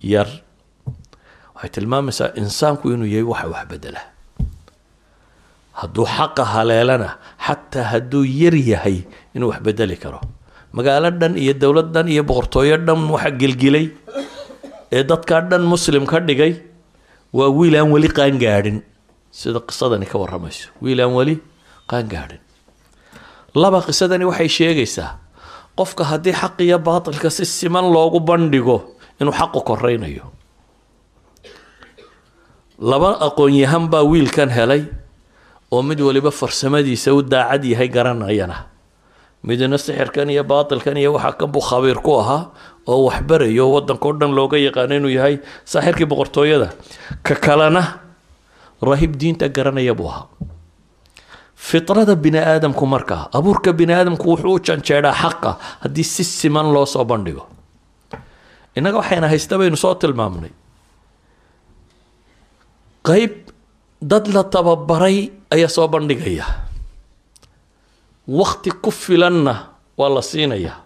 yar. 0.00 0.28
Waxay 1.54 1.70
tilmaamaysaa 1.74 2.34
insaanku 2.40 2.84
inuu 2.94 3.06
yahay 3.14 3.26
waxa 3.32 3.48
wax 3.54 3.64
bedela. 3.70 4.00
Hadduu 5.80 6.06
xaqa 6.16 6.44
haleelana 6.54 7.08
xataa 7.46 7.86
hadduu 7.92 8.24
yar 8.24 8.54
yahay 8.72 8.96
inuu 9.34 9.50
wax 9.52 9.60
bedeli 9.66 9.96
karo. 9.96 10.20
Magaalo 10.72 11.10
dhan 11.20 11.36
iyo 11.36 11.52
dowlad 11.54 11.92
dhan 11.94 12.08
iyo 12.08 12.22
boqortooyo 12.24 12.76
dhan 12.86 13.00
waxa 13.14 13.30
gelgilay 13.40 13.86
ee 14.92 15.02
dadkaa 15.04 15.40
dhan 15.50 15.62
muslim 15.72 16.04
ka 16.06 16.20
dhigay 16.20 16.52
waa 17.32 17.50
wiil 17.58 17.76
aan 17.76 17.90
weli 17.92 18.08
qaangaadhin 18.08 18.78
sida 19.30 19.60
qisadani 19.60 20.06
ka 20.08 20.16
warramayso. 20.18 20.68
Wiil 20.82 21.00
aan 21.04 21.12
weli 21.18 21.34
qaangaadhin 21.90 22.40
laba 23.54 23.78
qisadani 23.86 24.24
waxay 24.30 24.48
sheegaysaa 24.48 25.10
qofka 25.78 26.04
haddii 26.10 26.32
xaq 26.40 26.56
iyo 26.66 26.78
baatilka 26.78 27.30
si 27.30 27.44
siman 27.44 27.86
loogu 27.94 28.20
bandhigo 28.20 28.76
inuu 29.20 29.32
xaqu 29.38 29.58
koraynayo 29.68 30.24
laba 32.90 33.10
aqoon-yahan 33.28 33.84
baa 33.92 34.02
wiilkan 34.10 34.50
helay 34.50 34.82
oo 35.70 35.82
mid 35.82 36.00
waliba 36.00 36.30
farsamadiisa 36.30 37.14
u 37.14 37.22
daacad 37.22 37.64
yahay 37.64 37.88
garanayana. 37.88 38.68
Midna 39.42 39.78
sixirkan 39.78 40.30
iyo 40.30 40.42
baatilkan 40.44 40.96
iyo 40.98 41.14
waxaa 41.18 41.34
kan 41.38 41.48
buu 41.52 41.62
khabiir 41.62 41.98
ku 42.02 42.18
ahaa 42.20 42.50
oo 42.86 43.06
waxbarayo 43.10 43.64
waddankao 43.74 44.12
dhan 44.18 44.30
looga 44.34 44.58
yaqaano 44.58 44.94
inuu 44.98 45.10
yahay 45.14 45.38
saaxirkii 45.64 46.06
boqortooyada. 46.10 46.68
Ka 47.26 47.34
kalena 47.34 47.82
rahib 48.82 49.16
diinta 49.18 49.48
garanaya 49.48 49.94
buu 49.94 50.10
ahaa 50.10 50.26
fitrada 51.68 52.14
bini 52.22 52.38
aadamku 52.38 52.84
markaa 52.94 53.22
abuurka 53.38 53.70
bini 53.78 53.92
aadamku 53.98 54.24
wuxuu 54.30 54.54
u 54.56 54.60
janjeedhaa 54.66 55.14
xaqa 55.22 55.50
haddii 55.82 56.04
si 56.14 56.24
siman 56.24 56.66
loo 56.74 56.86
soo 56.86 57.04
bandhigo. 57.04 57.44
Innaga 58.76 58.98
waxayna 59.00 59.28
haysta 59.32 59.54
baynu 59.60 59.76
soo 59.76 59.94
tilmaamnay. 59.94 60.50
Qeyb 63.06 63.32
dad 64.10 64.26
la 64.34 64.42
tababaray 64.44 65.30
ayaa 65.54 65.68
soo 65.76 65.88
bandhigaya. 65.88 66.46
Wakti 68.28 68.70
ku 68.82 68.90
filanna 68.90 69.54
waa 69.98 70.08
la 70.14 70.22
siinayaa. 70.22 70.76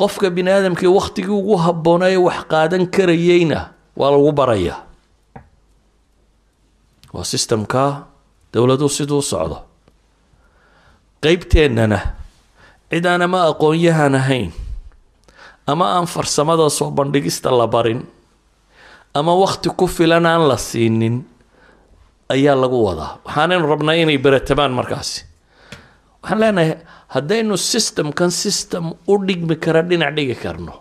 Qofka 0.00 0.30
bini 0.30 0.50
aadamkii 0.50 0.86
waktigii 0.98 1.30
ugu 1.40 1.56
habboonaaye 1.64 2.16
wax 2.26 2.38
qaadan 2.50 2.86
karayeyna 2.94 3.70
waa 3.96 4.10
lagu 4.10 4.32
barayaa. 4.32 4.78
Waa 7.14 7.24
sistamka 7.24 8.06
dowladuhu 8.54 8.88
siduu 8.96 9.22
socdo 9.32 9.58
qeybteennana 11.22 11.98
cid 12.90 13.04
aan 13.06 13.22
ama 13.26 13.40
aqoon-yahan 13.50 14.14
ahayn 14.14 14.50
ama 15.66 15.86
aan 15.98 16.06
farsamada 16.06 16.68
soo 16.70 16.90
bandhigista 16.90 17.50
la 17.50 17.66
barin 17.66 18.00
ama 19.14 19.32
wakti 19.42 19.70
ku 19.76 19.86
filan 19.86 20.26
aan 20.26 20.48
la 20.48 20.56
siinin 20.56 21.24
ayaa 22.34 22.56
lagu 22.62 22.78
wadaa 22.86 23.18
waxaanaynu 23.26 23.66
rabnaa 23.72 23.96
inay 24.02 24.18
beratamaan 24.18 24.72
markaasi 24.78 25.24
waxaan 26.22 26.40
leenahay 26.40 26.70
haddaynu 27.14 27.56
systemkan 27.56 28.30
system 28.30 28.92
u 29.08 29.14
dhigmi 29.26 29.56
kara 29.64 29.82
dhinac 29.82 30.14
dhigi 30.16 30.34
karno 30.44 30.72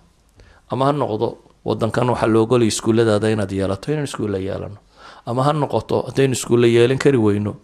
ama 0.72 0.86
ha 0.86 0.92
noqdo 0.92 1.28
wadankan 1.68 2.08
waxaa 2.14 2.30
la 2.34 2.40
ogolaya 2.44 2.68
iskuulladaada 2.74 3.28
inaad 3.34 3.52
yeelato 3.60 3.88
inaan 3.92 4.08
iskuulla 4.10 4.38
yeelano 4.48 4.78
ama 5.26 5.44
ha 5.44 5.52
noqoto 5.54 6.04
haddaynu 6.08 6.34
iskuulla 6.38 6.68
yeelan 6.68 6.98
kari 6.98 7.18
weyno 7.18 7.56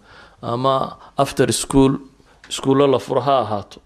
ama 0.42 0.98
after 1.18 1.52
school 1.54 1.94
iskuullo 2.50 2.88
la 2.88 3.00
furo 3.00 3.22
ha 3.22 3.40
ahaato 3.44 3.80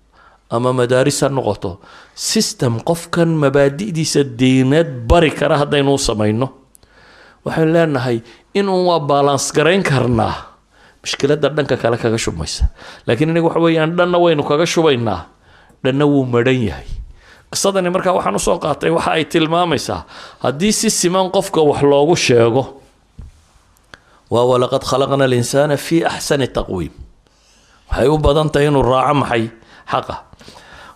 ama 0.50 0.74
madaaris 0.74 1.22
ha 1.26 1.30
noqoto 1.30 1.80
system 2.16 2.80
qofkan 2.90 3.30
mabaadi'diisa 3.44 4.24
diineed 4.40 4.90
bari 5.10 5.32
kara 5.32 5.58
haddaynu 5.58 5.94
u 5.94 5.98
samayno. 5.98 6.48
Waxaynu 7.46 7.74
leenahay 7.74 8.22
inuu 8.54 8.88
waa 8.88 9.00
balans 9.00 9.52
garayn 9.54 9.84
karnaa 9.84 10.36
mushkiladda 11.04 11.50
dhanka 11.50 11.76
kale 11.78 11.98
kaga 11.98 12.18
shubmaysa 12.18 12.70
laakiin 13.08 13.30
inaga 13.34 13.48
waxa 13.50 13.60
weeyaan 13.60 13.92
dhanna 13.98 14.18
waynu 14.18 14.44
kaga 14.48 14.66
shubaynaa 14.66 15.26
dhanna 15.84 16.06
wuu 16.06 16.24
madhan 16.26 16.56
yahay. 16.70 16.88
Qisadani 17.52 17.90
markaa 17.90 18.14
waxaan 18.16 18.36
u 18.36 18.40
soo 18.40 18.58
qaatay 18.64 18.92
waxa 18.96 19.12
ay 19.18 19.26
tilmaamaysaa 19.26 20.06
haddii 20.40 20.72
si 20.72 20.90
siman 20.90 21.32
qofka 21.36 21.60
wax 21.62 21.82
loogu 21.84 22.16
sheego 22.16 22.64
waa 24.34 24.46
walaqad 24.52 24.84
khalaqna 24.90 25.24
alinsaana 25.30 25.76
fi 25.86 25.98
axsani 26.12 26.48
taqwiim. 26.58 26.94
Waxay 27.90 28.08
u 28.08 28.18
badan 28.26 28.50
tahay 28.54 28.68
inuu 28.70 28.82
raaco 28.92 29.14
maxay? 29.22 29.44
Xaqa. 29.92 30.16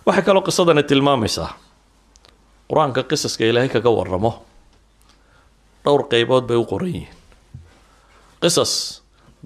Waxay 0.06 0.24
kaloo 0.26 0.42
qisadani 0.48 0.82
tilmaamaysaa. 0.90 1.50
Qur'aanka 2.70 3.00
qisaska 3.10 3.44
ilaahay 3.50 3.68
kaga 3.74 3.90
waramo 3.98 4.32
dhowr 5.84 6.02
qeybood 6.12 6.44
bay 6.48 6.56
u 6.56 6.64
qoran 6.70 6.90
yihiin. 6.94 7.12
Qisas 8.42 8.72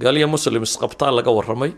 gaaliya 0.03 0.27
muslim 0.35 0.63
isqabtaan 0.67 1.15
laga 1.19 1.31
warramay 1.39 1.73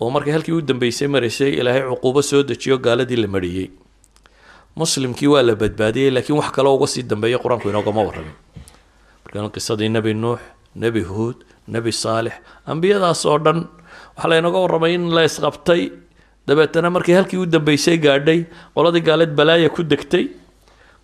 oo 0.00 0.10
markay 0.14 0.32
halkii 0.36 0.54
u 0.58 0.62
dambeysay 0.68 1.08
maraysay 1.14 1.50
ilaahay 1.60 1.82
cuquubo 1.90 2.22
soo 2.30 2.42
dejiyo 2.42 2.78
gaaladii 2.78 3.16
la 3.22 3.28
mariyey. 3.34 3.68
Muslimkii 4.76 5.28
waa 5.32 5.42
la 5.42 5.54
badbaadiyey 5.54 6.10
laakiin 6.14 6.38
wax 6.40 6.50
kaloo 6.56 6.74
uga 6.78 6.86
sii 6.86 7.02
dambeeya 7.10 7.38
qur'aanku 7.38 7.68
inoogama 7.70 8.02
warramin. 8.08 8.34
Markaan 9.24 9.50
qisadii 9.54 9.88
nebi 9.88 10.14
nuux 10.14 10.40
nebi 10.74 11.02
huud 11.02 11.36
nebi 11.68 11.92
saalix. 11.92 12.34
Ambiyadaas 12.66 13.24
oo 13.26 13.38
dhan 13.38 13.58
waxaa 14.16 14.28
laynooga 14.30 14.58
warramay 14.64 14.94
in 14.94 15.10
la 15.14 15.24
isqabtay. 15.24 15.82
Dabeetana 16.46 16.90
markii 16.90 17.14
halkii 17.14 17.38
u 17.42 17.46
dambeysay 17.46 17.98
gaadhay 17.98 18.44
qoladii 18.74 19.02
gaaleed 19.08 19.32
balaaya 19.38 19.68
ku 19.70 19.82
degtay 19.82 20.24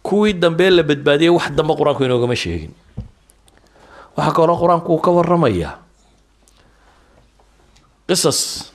kuwii 0.03 0.33
dambe 0.35 0.71
la 0.71 0.83
badbaadiyey 0.83 1.31
wax 1.37 1.51
dambe 1.57 1.75
qur'aanku 1.79 2.03
inoogama 2.05 2.35
sheegin. 2.37 2.73
Waxaa 4.17 4.33
kaloo 4.39 4.57
qur'aanku 4.63 4.89
uu 4.95 5.01
ka 5.05 5.11
warramayaa 5.11 5.75
qisas 8.09 8.73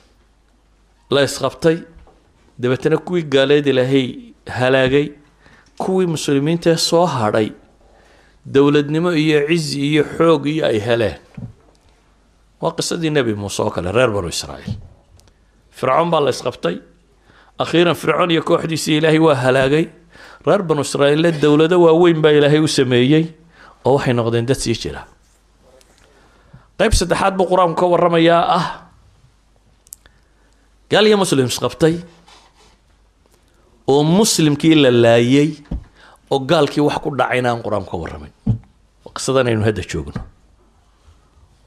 la 1.10 1.22
isqabtay. 1.24 1.76
Dabeetana 2.58 2.96
kuwii 2.98 3.22
gaaleed 3.32 3.66
ilaahay 3.66 4.06
halaagay 4.46 5.06
kuwii 5.78 6.06
muslimiintaee 6.06 6.76
soo 6.76 7.06
hadhay 7.06 7.48
dowladnimo 8.46 9.10
iyo 9.14 9.46
cizi 9.48 9.80
iyo 9.92 10.02
xoog 10.16 10.46
iyo 10.46 10.66
ay 10.66 10.78
heleen. 10.80 11.18
Waa 12.60 12.72
qisadii 12.76 13.10
nebi 13.10 13.34
muuse 13.34 13.62
oo 13.62 13.70
kale 13.70 13.92
reer 13.92 14.10
banu 14.10 14.28
israa'iil. 14.28 14.76
Fircoon 15.70 16.10
baa 16.10 16.20
la 16.20 16.30
isqabtay. 16.30 16.76
Akhiiran 17.58 17.94
fircoon 17.94 18.30
iyo 18.30 18.42
kooxdiisii 18.42 18.96
ilaahay 18.98 19.18
waa 19.18 19.34
halaagay. 19.34 19.86
Reer 20.46 20.62
banu 20.62 20.82
israa'iille 20.82 21.32
dowlado 21.42 21.80
waaweyn 21.82 22.20
baa 22.22 22.30
ilaahay 22.38 22.60
u 22.60 22.68
sameeyey 22.68 23.24
oo 23.84 23.94
waxay 23.98 24.14
noqdeen 24.14 24.46
dad 24.46 24.58
sii 24.58 24.74
jira. 24.74 25.02
Qayb 26.78 26.92
saddexaad 26.98 27.34
buu 27.38 27.46
qur'aanku 27.50 27.78
ka 27.78 27.86
warramayaa 27.86 28.42
ah. 28.58 28.66
Gaal 30.90 31.06
iyo 31.06 31.16
muslim 31.18 31.46
isqabtay. 31.46 31.94
Oo 33.86 34.02
muslimkii 34.06 34.74
la 34.82 34.90
laayay 34.90 35.50
oo 36.32 36.38
gaalkii 36.50 36.80
wax 36.88 36.96
ku 37.04 37.10
dhacayna 37.18 37.48
aan 37.52 37.60
qur'aanku 37.64 37.92
ka 39.04 39.12
qisadan 39.16 39.46
aynu 39.50 39.62
hadda 39.68 39.82
joogno. 39.90 40.20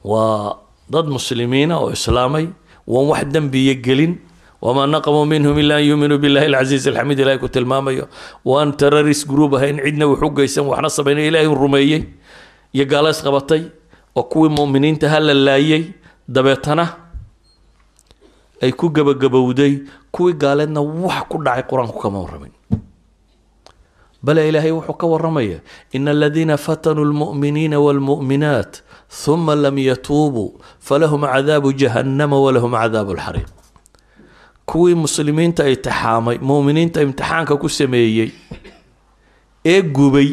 Waa 0.04 0.58
dad 0.90 1.06
muslimiina 1.16 1.74
oo 1.82 1.90
islaamay 1.96 2.46
waan 2.86 3.06
wax 3.12 3.22
dembiya 3.34 3.74
gelin. 3.86 4.14
Wamaa 4.64 4.86
naqamuu 4.90 5.26
minhum 5.30 5.58
ila 5.62 5.76
an 5.78 5.84
yuuminuu 5.84 6.18
billahi 6.18 6.46
alcasiiz 6.50 6.86
alxamiid 6.90 7.18
ilahay 7.22 7.38
ku 7.38 7.48
tilmaamayo. 7.48 8.08
Waan 8.44 8.72
terrorist 8.80 9.28
group 9.30 9.52
ahayn 9.54 9.78
cidna 9.84 10.06
wax 10.10 10.20
u 10.26 10.30
geysan 10.38 10.64
waxna 10.70 10.88
samayna 10.90 11.22
ilaahay 11.28 11.46
rumeeyey. 11.62 12.02
Iyo 12.74 12.84
gaalo 12.90 13.08
isqabatay 13.14 13.62
oo 14.16 14.22
kuwii 14.32 14.50
mu'miniinta 14.58 15.06
ha 15.12 15.20
la 15.20 15.34
laayay 15.34 15.92
dabeetana 16.28 16.84
ay 18.62 18.72
ku 18.72 18.88
gabagabowday 18.90 19.84
kuwii 20.10 20.34
gaaleedna 20.42 20.80
wax 20.80 21.28
ku 21.30 21.36
dhacay 21.44 21.64
qur'aanku 21.70 21.98
kama 22.02 22.18
warramin 22.24 22.55
bale 24.26 24.42
ilaahay 24.48 24.72
wuxuu 24.78 24.96
ka 25.00 25.06
warramaya 25.12 25.58
in 25.96 26.08
aladiina 26.14 26.56
fatanuu 26.66 27.04
lmu'miniina 27.12 27.78
waalmu'minaat 27.86 28.72
ثuma 29.22 29.54
lam 29.64 29.76
yatuubuu 29.88 30.48
falahum 30.88 31.22
cadaabu 31.34 31.70
jahannama 31.82 32.36
walahum 32.44 32.72
cadaabu 32.82 33.12
lxariiq 33.18 33.48
kuwii 34.70 34.94
muslimiinta 35.04 35.62
imtixaamay 35.72 36.36
mu'miniinta 36.50 36.98
imtixaanka 37.06 37.54
ku 37.62 37.68
sameeyey 37.78 38.30
ee 39.72 39.80
gubay 39.96 40.28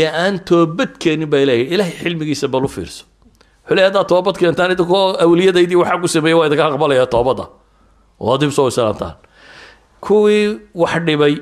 ee 0.00 0.06
aan 0.22 0.34
toobad 0.50 0.92
keenin 1.02 1.28
baa 1.32 1.40
ilahay 1.44 1.62
ilahay 1.74 1.94
xilmigiisa 2.02 2.46
bal 2.54 2.64
u 2.64 2.68
fiirso. 2.76 3.04
Wuxuu 3.64 3.74
leey 3.76 3.84
haddaad 3.88 4.06
toobad 4.12 4.36
keentaan 4.40 4.70
idinkoo 4.74 5.04
awliyadaydii 5.24 5.78
waxaa 5.82 5.98
ku 6.02 6.08
sameeyey 6.16 6.36
waa 6.38 6.46
idinka 6.48 6.64
aqbalaya 6.68 7.06
toobadda. 7.14 7.44
Oo 8.20 8.36
dib 8.40 8.50
soo 8.56 8.68
islaantaan 8.72 9.14
kuwii 10.04 10.58
wax 10.82 10.94
dhibay 11.06 11.34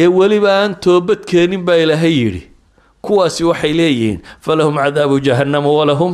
ee 0.00 0.06
weliba 0.18 0.50
aan 0.62 0.72
toobad 0.84 1.20
keenin 1.30 1.62
baa 1.66 1.76
ilaahay 1.84 2.14
yidhi. 2.22 2.42
Kuwaasi 3.04 3.42
waxay 3.50 3.72
leeyihiin 3.80 4.18
falahum 4.44 4.74
cadaabu 4.84 5.16
jahannama 5.26 5.70
walahum 5.78 6.12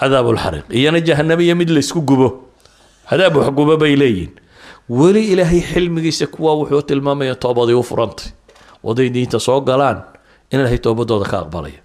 cadaabu 0.00 0.30
lxariiq 0.36 0.66
iyana 0.78 1.00
jahanamo 1.08 1.42
iyo 1.46 1.54
mid 1.60 1.70
laysku 1.76 2.00
gubo. 2.08 2.28
Cadaab 3.10 3.36
wax 3.36 3.48
gubo 3.58 3.74
bay 3.82 3.94
leeyihiin. 4.02 4.32
Weli 4.98 5.22
ilaahay 5.32 5.60
xilmigiisa 5.72 6.26
kuwaa 6.34 6.54
wuxuu 6.60 6.82
tilmaamaya 6.82 7.34
toobadii 7.34 7.74
u 7.78 7.82
furantay. 7.82 8.28
Waday 8.84 9.08
diinta 9.14 9.38
soo 9.40 9.60
galaan 9.60 9.98
in 10.50 10.60
ilaahay 10.60 10.78
toobadooda 10.78 11.26
ka 11.30 11.36
aqbalaya. 11.42 11.80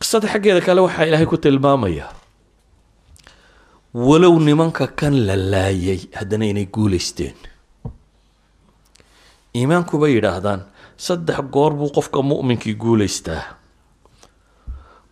Qisada 0.00 0.26
xaggeeda 0.32 0.60
kale 0.66 0.80
waxaa 0.86 1.06
ilaahay 1.06 1.26
ku 1.26 1.36
tilmaamaya 1.36 2.06
walow 3.94 4.38
nimanka 4.40 4.86
kan 4.86 5.14
la 5.26 5.36
laayay 5.36 6.00
haddana 6.18 6.46
inay 6.46 6.66
guulaysteen 6.74 7.34
iimaanku 9.59 9.97
bay 10.01 10.11
yidhaahdaan 10.17 10.61
saddex 11.07 11.39
goor 11.55 11.71
buu 11.79 11.89
qofka 11.97 12.19
mu'minkii 12.31 12.75
guulaystaa 12.83 13.43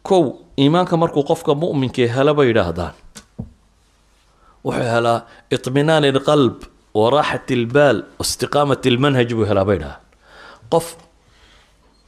kow 0.07 0.23
iimaanka 0.63 0.97
markuu 0.97 1.23
qofka 1.31 1.51
mu'minkii 1.63 2.07
hela 2.15 2.33
bay 2.38 2.47
yidhaahdaan 2.51 2.93
wuxuu 4.65 4.88
helaa 4.95 5.19
iطminaan 5.55 6.03
اlqalb 6.13 6.55
waraaxat 6.99 7.47
اlbaal 7.59 7.97
waistiqaamat 8.19 8.81
اlmanhaj 8.91 9.29
buu 9.38 9.45
helaa 9.51 9.65
bay 9.69 9.77
dhahaan 9.83 10.01
qof 10.73 10.88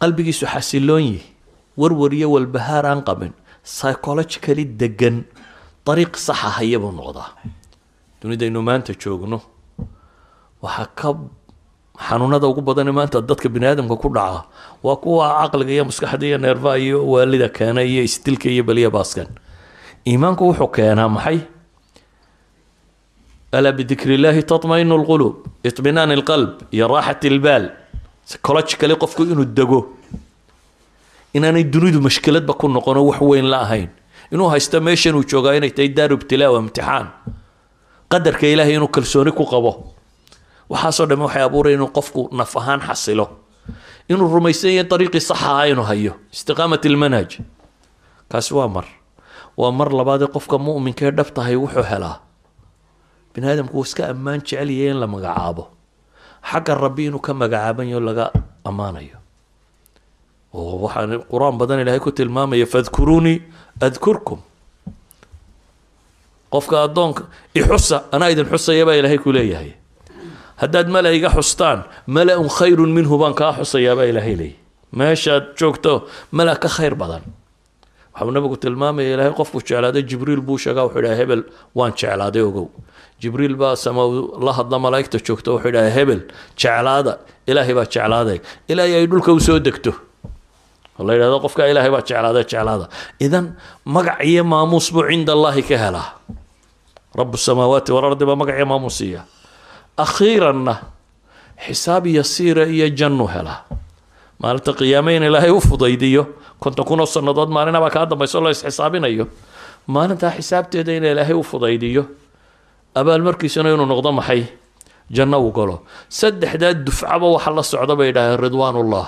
qalbigiisu 0.01 0.45
xasiloon 0.53 1.03
yihi 1.09 1.23
warwar 1.81 2.11
iyo 2.19 2.27
walbahaar 2.35 2.85
aan 2.91 3.01
qabin 3.07 3.33
psychologically 3.63 4.65
degan 4.81 5.15
dariiq 5.87 6.13
saxa 6.27 6.49
haya 6.57 6.77
buu 6.83 6.91
noqdaa 6.99 7.29
dunidaynu 8.21 8.59
maanta 8.69 8.93
joogno 9.03 9.39
waxaa 10.63 10.87
ka 10.99 11.09
xanuunada 12.08 12.46
ugu 12.48 12.60
badane 12.62 12.92
maanta 12.92 13.20
dadka 13.20 13.48
bini 13.48 13.66
aadamka 13.66 13.96
ku 14.02 14.08
dhaca 14.08 14.44
waa 14.82 14.96
kuwa 14.96 15.26
caqliga 15.50 15.72
iyo 15.72 15.84
maskaxda 15.84 16.26
iyo 16.26 16.38
neerfaha 16.38 16.78
iyo 16.78 16.98
waalida 17.12 17.48
keena 17.48 17.82
iyo 17.82 18.02
isdilka 18.08 18.48
iyo 18.48 18.64
beliya 18.64 18.90
baaskan. 18.90 19.28
Iimaanku 20.08 20.42
wuxuu 20.48 20.68
keenaa 20.76 21.08
maxay? 21.08 21.38
Alaa 23.52 23.72
bidikri 23.72 24.14
illaahi 24.14 24.42
tatmainu 24.42 24.96
lquluub 25.02 25.36
iطminaan 25.68 26.10
ilqalb 26.16 26.50
iyo 26.72 26.88
raaxat 26.88 27.24
ilbaal. 27.24 27.64
Psychologically 28.26 28.94
qofku 29.02 29.22
inuu 29.32 29.44
dego 29.44 29.80
inaanay 31.34 31.64
dunidu 31.64 32.00
mashkiladba 32.00 32.54
ku 32.54 32.68
noqono 32.68 33.00
wax 33.08 33.20
weyn 33.20 33.46
la 33.52 33.58
ahayn. 33.66 33.88
Inuu 34.32 34.48
haysto 34.52 34.80
meeshan 34.80 35.14
uu 35.18 35.24
joogaa 35.30 35.54
inay 35.58 35.70
tahay 35.70 35.88
daaru 35.88 36.14
ibtilaa 36.16 36.50
waa 36.54 36.62
imtixaan. 36.64 37.06
Qadarka 38.10 38.46
ilaahay 38.46 38.74
inuu 38.78 38.88
kalsooni 38.88 39.32
ku 39.32 39.44
qabo 39.44 39.72
waxaasoo 40.70 41.06
dhamme 41.10 41.24
waxay 41.26 41.42
abuuraya 41.48 41.74
inuu 41.76 41.90
qofku 41.96 42.28
naf 42.38 42.52
ahaan 42.56 42.80
xasilo. 42.88 43.26
Inuu 44.10 44.28
rumaysan 44.34 44.70
yahay 44.76 44.88
dariiqii 44.90 45.20
saxa 45.20 45.44
ahaa 45.46 45.66
inuu 45.72 45.84
hayo. 45.90 46.12
Istiqaamat 46.34 46.84
ilmanhaj 46.84 47.30
kaasi 48.30 48.54
waa 48.54 48.68
mar. 48.68 48.86
Waa 49.56 49.72
mar 49.78 49.88
labaadee 49.98 50.28
qofka 50.34 50.56
mu'minka 50.58 51.02
ee 51.08 51.10
dhab 51.18 51.30
tahay 51.34 51.56
wuxuu 51.56 51.82
helaa. 51.90 52.16
Bini 53.34 53.46
aadamku 53.50 53.74
wuu 53.76 53.86
iska 53.86 54.08
ammaan 54.12 54.40
jecelyahay 54.42 54.90
in 54.90 54.98
la 55.02 55.06
magacaabo. 55.06 55.64
Xagga 56.50 56.74
rabbi 56.74 57.06
inuu 57.06 57.20
ka 57.26 57.32
magacaabanyo 57.34 58.00
laga 58.00 58.26
ammaanayo. 58.64 59.16
Oo 60.54 60.78
waxaan 60.86 61.22
qur'aan 61.30 61.58
badan 61.58 61.80
ilaahay 61.82 62.00
ku 62.02 62.10
tilmaamaya 62.10 62.66
fadkuruunii 62.66 63.36
adkurkum 63.80 64.40
qofka 66.50 66.76
addoonka 66.86 67.22
ixusa 67.54 67.96
anaa 68.14 68.30
idin 68.34 68.46
xusaya 68.50 68.82
baa 68.86 68.96
ilaahay 68.98 69.18
ku 69.22 69.30
leeyahay 69.32 69.70
haddaad 70.62 70.88
mala 70.94 71.10
iga 71.18 71.30
xustaan 71.36 71.78
mala-un 72.16 72.48
khayrun 72.58 72.90
minhu 72.98 73.14
baan 73.22 73.34
kaa 73.40 73.52
xusayaa 73.58 73.94
baa 73.98 74.08
ilaahay 74.12 74.34
leeyahy 74.40 74.56
meeshaad 75.00 75.44
joogto 75.58 75.92
mala 76.36 76.52
ka 76.62 76.68
khayr 76.76 76.94
badan. 77.02 77.22
Waxau 78.14 78.30
nabigu 78.36 78.56
tilmaamaya 78.62 79.08
ilaahay 79.14 79.34
qofku 79.40 79.58
jeclaaday 79.68 80.02
jibriil 80.10 80.42
buu 80.46 80.58
sheegaa 80.64 80.84
wuxuu 80.86 81.00
idhaha 81.02 81.16
hebel 81.20 81.42
waan 81.78 81.92
jeclaaday 82.00 82.42
ogow. 82.48 82.66
Jibriil 83.22 83.54
baa 83.62 83.74
sama 83.84 84.02
la 84.46 84.52
hadla 84.58 84.76
malaa'igta 84.84 85.18
joogto 85.26 85.48
wuxuu 85.54 85.70
idhaha 85.72 85.90
hebel 85.98 86.20
jeclaada 86.60 87.12
ilaahay 87.50 87.74
baa 87.78 87.86
jeclaaday. 87.94 88.38
Ilaahay 88.72 88.94
ay 89.00 89.06
dhulka 89.10 89.30
u 89.32 89.40
soo 89.46 89.58
degto. 89.66 89.92
La 91.06 91.12
yidhahdo 91.16 91.38
qofka 91.44 91.62
ilaahay 91.72 91.90
baa 91.94 92.02
jeclaada 92.08 92.40
jeclaada. 92.50 92.86
Idan 93.26 93.46
magac 93.94 94.18
iyo 94.30 94.42
maamuus 94.52 94.86
buu 94.94 95.04
cinda 95.10 95.32
allaahi 95.36 95.62
ka 95.68 95.76
helaa. 95.84 96.08
Rabu 97.18 97.36
samaawaati 97.46 97.90
walardi 97.96 98.24
baa 98.28 98.36
magac 98.42 98.56
iyo 98.60 98.66
maamuus 98.72 98.96
siiya 99.00 99.22
akhiiranna 100.04 100.74
xisaab 101.66 102.04
yasiira 102.06 102.64
iyo 102.66 102.88
jannu 102.98 103.26
helaa 103.34 103.60
maalinta 104.42 104.72
qiyaame 104.78 105.16
in 105.16 105.22
ilaahay 105.28 105.50
u 105.50 105.60
fudaydiyo 105.60 106.22
konton 106.62 106.84
kun 106.88 107.00
oo 107.00 107.06
sannadood 107.14 107.48
maalinabaa 107.56 107.90
kaa 107.94 108.06
dambayso 108.10 108.40
la 108.44 108.50
isxisaabinayo. 108.54 109.24
Maalintaa 109.94 110.30
xisaabteeda 110.36 110.92
in 110.98 111.04
ilaahay 111.04 111.34
u 111.34 111.42
fudaydiyo 111.50 112.02
abaalmarkiisuna 112.94 113.68
inuu 113.74 113.86
noqdo 113.92 114.12
maxay? 114.18 114.42
Janno 115.16 115.38
uu 115.44 115.52
galo. 115.52 115.76
Saddexdaa 116.08 116.74
dufcaba 116.86 117.26
waxa 117.34 117.50
la 117.56 117.62
socda 117.72 117.94
bay 117.98 118.08
idhaaheen 118.12 118.40
ridwaanullah. 118.44 119.06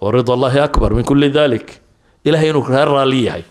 Wa 0.00 0.08
rida 0.12 0.32
allahi 0.36 0.58
akbar 0.60 0.90
min 0.96 1.04
kulli 1.04 1.28
dalik 1.30 1.68
ilahay 2.24 2.48
inuu 2.50 2.62
kaa 2.68 2.84
raalli 2.84 3.20
yahay. 3.28 3.44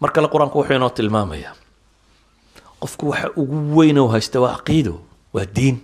Mar 0.00 0.10
kale 0.14 0.28
qur'aanku 0.32 0.56
wuxuu 0.60 0.76
inoo 0.76 0.90
tilmaamayaa 0.90 1.52
qofku 2.84 3.08
waxa 3.10 3.28
ugu 3.40 3.56
weyn 3.78 3.98
oo 3.98 4.08
haysta 4.12 4.40
waa 4.44 4.56
caqiido 4.60 4.94
waa 5.34 5.46
diin. 5.56 5.80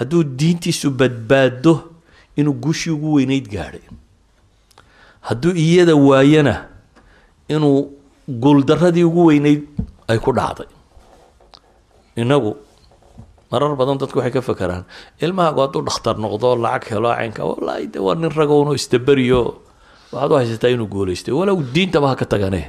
Hadduu 0.00 0.22
diintiisu 0.24 0.90
badbaado 0.90 1.74
inuu 2.36 2.54
guushii 2.64 2.90
ugu 2.96 3.12
weynayd 3.20 3.46
gaadhay. 3.52 3.84
Hadduu 5.28 5.52
iyada 5.54 5.94
waayana 5.96 6.54
inuu 7.48 7.78
guuldaradii 8.42 9.04
ugu 9.04 9.24
weynayd 9.30 9.62
ay 10.08 10.18
ku 10.18 10.32
dhacday. 10.32 10.66
Inagu 12.16 12.56
marar 13.52 13.76
badan 13.76 13.98
dadku 14.00 14.18
waxay 14.18 14.32
ka 14.32 14.42
fakeraan 14.42 14.84
ilmahaagu 15.22 15.60
hadduu 15.64 15.82
dhakhtar 15.88 16.16
noqdo 16.24 16.56
lacag 16.64 16.88
helo 16.94 17.10
caynka 17.14 17.42
wallaahi 17.50 17.86
de 17.92 17.98
waa 18.06 18.14
nin 18.14 18.30
ragowno 18.40 18.72
istaberiyo 18.80 19.40
waxaad 20.12 20.30
u 20.32 20.36
haysataa 20.40 20.70
inuu 20.74 20.86
guulaystay. 20.94 21.34
Walow 21.34 21.58
diintaba 21.74 22.08
ha 22.10 22.16
ka 22.16 22.26
tagane 22.26 22.62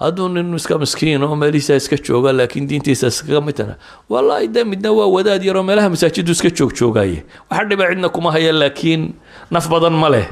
hadduu 0.00 0.28
nin 0.28 0.54
iska 0.54 0.78
miskiin 0.78 1.22
oo 1.22 1.36
meelihiisa 1.36 1.76
iska 1.76 1.96
jooga 1.96 2.32
laakiin 2.32 2.66
diintiisa 2.68 3.06
iskaga 3.12 3.40
midtana 3.40 3.74
wallaahi 4.10 4.48
de 4.54 4.64
midna 4.64 4.90
waa 4.92 5.06
wadaad 5.16 5.42
yaroo 5.44 5.62
meelaha 5.62 5.88
masaajidu 5.94 6.32
iska 6.32 6.50
joog 6.50 6.72
joogaaye. 6.78 7.22
Waxa 7.50 7.64
dhiba 7.68 7.84
cidna 7.90 8.08
kuma 8.08 8.32
haya 8.32 8.52
laakiin 8.52 9.14
naf 9.50 9.68
badan 9.68 9.92
ma 9.94 10.08
leh. 10.10 10.26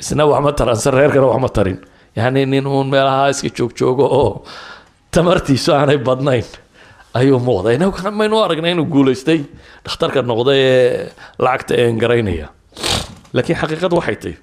Isna 0.00 0.26
wax 0.26 0.42
ma 0.42 0.52
taransan 0.52 0.94
reerkana 0.94 1.26
wax 1.30 1.40
ma 1.40 1.48
tarin. 1.48 1.78
Yacni 2.16 2.46
nin 2.46 2.66
uun 2.66 2.88
meelaha 2.90 3.28
iska 3.30 3.48
joog 3.56 3.72
joogo 3.78 4.04
oo 4.04 4.42
tamartiisu 5.10 5.72
aanay 5.72 5.98
badnayn 5.98 6.44
ayuu 7.14 7.38
muuqday. 7.38 7.74
Inagu 7.78 8.10
maynu 8.12 8.42
aragnay 8.44 8.72
inuu 8.72 8.86
guulaystay 8.86 9.40
dhakhtarka 9.84 10.22
noqday 10.22 10.58
ee 10.58 11.08
lacagta 11.38 11.74
een 11.78 11.98
garaynaya. 11.98 12.48
Laakiin 13.32 13.58
xaqiiqadu 13.60 13.96
waxay 14.00 14.16
tahy 14.16 14.34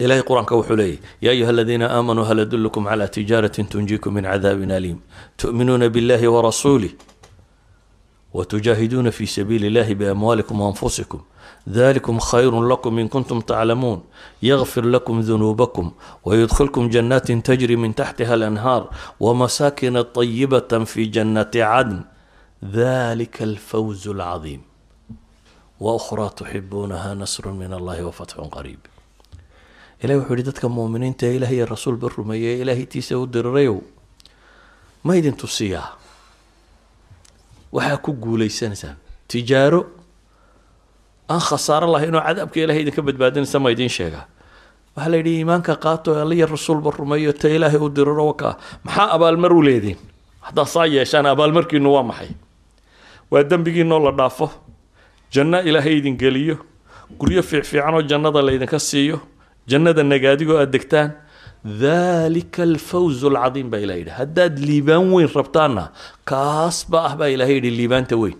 إلهي 0.00 0.20
قرآن 0.20 0.44
كوحولي 0.44 0.98
يا 1.22 1.30
أيها 1.30 1.50
الذين 1.50 1.82
آمنوا 1.82 2.24
هل 2.24 2.40
أدلكم 2.40 2.88
على 2.88 3.06
تجارة 3.06 3.46
تنجيكم 3.46 4.14
من 4.14 4.26
عذاب 4.26 4.62
أليم 4.62 5.00
تؤمنون 5.38 5.88
بالله 5.88 6.28
ورسوله 6.28 6.90
وتجاهدون 8.34 9.10
في 9.10 9.26
سبيل 9.26 9.64
الله 9.64 9.94
بأموالكم 9.94 10.60
وأنفسكم 10.60 11.20
ذلكم 11.68 12.18
خير 12.18 12.62
لكم 12.68 12.98
إن 12.98 13.08
كنتم 13.08 13.40
تعلمون 13.40 14.02
يغفر 14.42 14.84
لكم 14.84 15.20
ذنوبكم 15.20 15.92
ويدخلكم 16.24 16.88
جنات 16.88 17.32
تجري 17.32 17.76
من 17.76 17.94
تحتها 17.94 18.34
الأنهار 18.34 18.90
ومساكن 19.20 20.02
طيبة 20.02 20.84
في 20.84 21.04
جنات 21.04 21.56
عدن 21.56 22.04
ذلك 22.64 23.42
الفوز 23.42 24.08
العظيم 24.08 24.62
وأخرى 25.80 26.30
تحبونها 26.36 27.14
نصر 27.14 27.52
من 27.52 27.72
الله 27.72 28.04
وفتح 28.04 28.36
قريب 28.36 28.78
ilahi 30.03 30.17
wuxuu 30.19 30.35
yihi 30.35 30.45
dadka 30.49 30.67
muuminiinta 30.69 31.25
ee 31.27 31.35
ilaah 31.37 31.51
iyo 31.55 31.65
rasuulba 31.65 32.07
rumeeyey 32.17 32.53
ee 32.57 32.61
ilaahay 32.63 32.85
tiisa 32.85 33.17
u 33.19 33.25
dirirayow 33.33 33.77
ma 35.03 35.15
idin 35.15 35.33
tusiyaa? 35.41 35.87
Waxaa 37.71 37.97
ku 37.97 38.11
guulaysanaysaan 38.13 38.95
tijaaro 39.27 39.81
aan 41.29 41.39
khasaaro 41.47 41.87
lahayn 41.93 42.15
oo 42.15 42.21
cadaabka 42.27 42.59
ilahay 42.63 42.81
idinka 42.83 43.01
badbaadinaysa 43.07 43.59
ma 43.63 43.69
idiin 43.71 43.89
sheegaa 43.97 44.25
waxaa 44.95 45.11
la 45.11 45.17
yidhi 45.17 45.33
iimaanka 45.39 45.75
qaato 45.85 46.09
alla 46.21 46.33
iyo 46.35 46.45
rasuulba 46.47 46.91
rumeeyo 46.91 47.33
ta 47.33 47.47
ilaahay 47.49 47.79
u 47.79 47.89
diriro 47.89 48.25
wakaa 48.27 48.57
maxaa 48.83 49.07
abaalmar 49.15 49.53
u 49.53 49.61
leediin 49.63 49.97
haddaa 50.41 50.65
saa 50.65 50.85
yeeshaan 50.85 51.25
abaalmarkiinu 51.25 51.93
waa 51.93 52.03
maxay? 52.03 52.29
Waa 53.31 53.43
dembigiinoo 53.43 53.99
la 53.99 54.11
dhaafo? 54.11 54.49
Janno 55.33 55.61
ilaahay 55.61 55.97
idin 55.97 56.17
geliyo? 56.17 56.57
Guryo 57.19 57.43
fiicfiican 57.43 57.93
oo 57.95 58.01
jannada 58.01 58.41
laydinka 58.41 58.79
siiyo 58.79 59.19
jannada 59.67 60.03
nagaadigoo 60.03 60.57
aada 60.57 60.71
degtaan 60.71 61.09
dhalika 61.81 62.63
alfawz 62.63 63.23
alcadiim 63.23 63.69
baa 63.69 63.79
ilah 63.85 63.97
yidhi. 64.01 64.11
Haddaad 64.19 64.59
liibaan 64.59 65.11
weyn 65.13 65.29
rabtaanna 65.29 65.91
kaasba 66.25 66.97
ah 67.09 67.13
baa 67.19 67.29
ilahay 67.29 67.55
yidhi 67.59 67.71
liibaanta 67.79 68.15
weyn. 68.17 68.37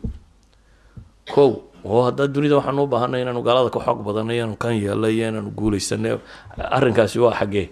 Kow 1.34 1.52
oo 1.86 2.02
haddaa 2.08 2.28
dunida 2.28 2.56
waxaan 2.58 2.80
u 2.80 2.88
baahanay 2.88 3.22
inaanu 3.22 3.42
gaalada 3.46 3.70
ka 3.70 3.80
xoog 3.86 4.02
badanay 4.06 4.38
inaanu 4.42 4.58
kan 4.58 4.74
yeelay 4.74 5.14
iyo 5.18 5.30
inaanu 5.30 5.52
guulaysanay 5.54 6.18
arrinkaasi 6.58 7.20
waa 7.20 7.34
xaggee. 7.40 7.70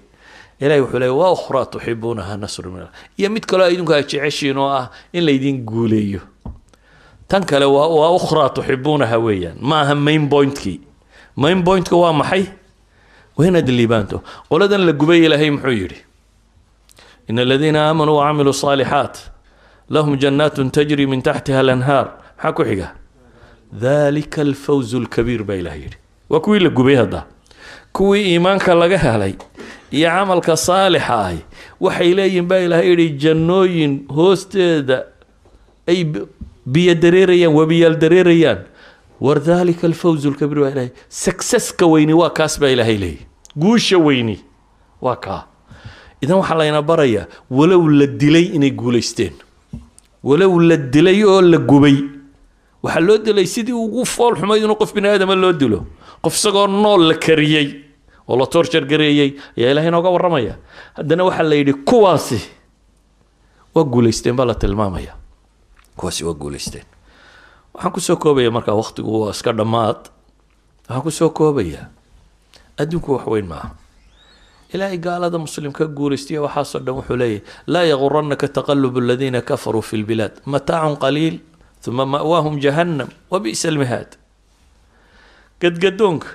Ilahay 0.62 0.82
wuxuu 0.82 1.00
leeyay 1.00 1.16
waa 1.22 1.32
ukhraa 1.38 1.66
tuxibuunaha 1.66 2.38
nasru 2.38 2.72
min 2.72 2.86
iyo 3.18 3.30
mid 3.30 3.46
kaloo 3.50 3.70
idinku 3.70 3.94
jeceshiin 3.94 4.58
oo 4.58 4.70
ah 4.70 4.90
in 5.14 5.24
laydin 5.26 5.66
guuleeyo. 5.66 6.22
Tan 7.28 7.46
kale 7.46 7.66
waa 7.66 7.88
waa 7.88 8.12
ukhraa 8.20 8.50
tuxibuunaha 8.50 9.18
weeyaan. 9.18 9.58
Ma 9.62 9.82
aha 9.82 9.96
main 9.96 10.30
pointkii. 10.30 10.80
Main 11.36 11.64
pointka 11.64 11.96
waa 11.96 12.14
maxay 12.14 12.46
waa 13.40 13.48
inaad 13.52 13.70
liibaanto 13.80 14.18
qoladan 14.52 14.84
la 14.90 14.94
gubay 15.02 15.20
ilaahay 15.26 15.50
muxuu 15.56 15.76
yidhi 15.82 16.00
in 17.30 17.40
aladiina 17.40 17.80
aamanuu 17.88 18.16
wacamiluu 18.20 18.54
saalixaat 18.64 19.16
lahum 19.96 20.18
jannaatun 20.24 20.70
tajri 20.78 21.06
min 21.08 21.22
taxtiha 21.28 21.60
alanhaar. 21.66 22.08
Maxaa 22.38 22.52
ku 22.58 22.64
xiga? 22.70 22.88
Dalika 23.84 24.42
alfawzu 24.42 24.98
alkabiir 25.04 25.44
baa 25.44 25.56
ilaah 25.62 25.76
yidhi. 25.84 25.98
Waa 26.30 26.40
kuwii 26.46 26.60
la 26.60 26.70
gubay 26.70 26.96
hadda. 26.96 27.24
Kuwii 27.94 28.24
iimaanka 28.34 28.74
laga 28.76 28.98
helay 28.98 29.34
iyo 29.92 30.10
camalka 30.10 30.58
saalixa 30.58 31.20
ahi 31.28 31.40
waxay 31.82 32.14
leeyihiin 32.20 32.48
baa 32.48 32.58
ilaah 32.66 32.82
yidhi 32.86 33.10
jannooyin 33.24 33.94
hoosteeda 34.18 34.98
ay 35.88 36.00
biyo 36.66 36.96
dareerayaan 36.96 37.54
webiyaal 37.60 37.96
dareerayaan. 38.04 38.60
War 39.22 39.40
dalika 39.52 39.88
alfawzu 39.88 40.30
alkabiir 40.34 40.60
baa 40.66 40.72
ilahay 40.76 40.90
successka 41.10 41.86
weyni 41.94 42.14
waa 42.14 42.30
kaas 42.30 42.60
baa 42.62 42.70
ilaahay 42.76 42.98
leeyahy 42.98 43.26
guusha 43.58 43.98
weyni. 43.98 44.40
Waa 45.02 45.16
kaa. 45.16 45.46
Idan 46.22 46.38
waxaa 46.38 46.56
layna 46.58 46.82
barayaa 46.82 47.28
walow 47.50 47.88
la 47.90 48.08
dilay 48.08 48.44
inay 48.56 48.72
guulaysteen. 48.72 49.34
Walow 50.24 50.60
la 50.60 50.78
dilay 50.78 51.24
oo 51.24 51.42
la 51.42 51.58
gubay. 51.58 51.96
Waxaa 52.84 53.00
loo 53.00 53.18
dilay 53.18 53.46
sidii 53.48 53.74
ugu 53.74 54.06
fool 54.06 54.36
xumayd 54.36 54.64
inuu 54.64 54.76
qof 54.76 54.94
bini 54.94 55.08
aadama 55.08 55.36
loo 55.36 55.54
dilo. 55.54 55.86
Qof 56.22 56.36
isagoo 56.36 56.68
nool 56.68 57.08
la 57.08 57.14
kariyey 57.16 57.84
oo 58.28 58.36
la 58.38 58.46
torjar 58.46 58.86
gareeyey 58.86 59.36
ayaa 59.58 59.72
ilahay 59.72 59.88
inooga 59.88 60.10
warramaya. 60.10 60.56
Haddana 60.96 61.24
waxaa 61.24 61.44
la 61.44 61.56
yidhi 61.56 61.74
kuwaasi 61.74 62.40
waa 63.76 63.84
guulaysteen 63.84 64.36
baa 64.36 64.46
la 64.46 64.56
tilmaamaya. 64.56 65.14
Kuwaasi 65.96 66.24
waa 66.26 66.34
guulaysteen. 66.34 66.84
Waxaan 67.74 67.92
ku 67.94 68.00
soo 68.02 68.16
koobaya 68.16 68.52
markaa 68.52 68.74
waktigu 68.76 69.22
waa 69.22 69.32
iska 69.32 69.54
dhammaad. 69.54 70.12
Waxaan 70.88 71.02
ku 71.04 71.12
soo 71.12 71.30
koobayaa 71.30 71.88
adduunku 72.82 73.10
wax 73.16 73.26
weyn 73.34 73.48
maaha. 73.52 73.70
Ilaahay 74.74 74.98
gaalada 75.06 75.38
muslimka 75.46 75.86
guulaystiya 75.98 76.42
waxaasoo 76.46 76.80
dhan 76.86 76.96
wuxuu 77.02 77.18
leeyahy 77.22 77.42
laa 77.68 77.86
yaguranaka 77.92 78.48
taqalubu 78.58 79.00
aladiina 79.04 79.42
kafaruu 79.42 79.82
fi 79.90 79.98
lbilaad 80.04 80.34
mataacun 80.46 80.96
qaliil 81.04 81.38
uma 81.88 82.06
ma'waahum 82.06 82.56
jahannam 82.66 83.10
wa 83.32 83.38
bi'sa 83.44 83.68
almihaad. 83.74 84.10
Gadgadoonka 85.62 86.28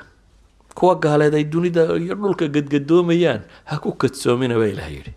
kuwa 0.74 0.95
gaaleed 0.99 1.34
ay 1.34 1.45
dunida 1.45 1.82
iyo 1.97 2.14
dhulka 2.18 2.49
gadgadoomayaan 2.49 3.40
ha 3.70 3.78
ku 3.78 3.92
kadsoomina 3.95 4.59
baa 4.59 4.66
ilahay 4.74 4.95
yidhi. 4.99 5.12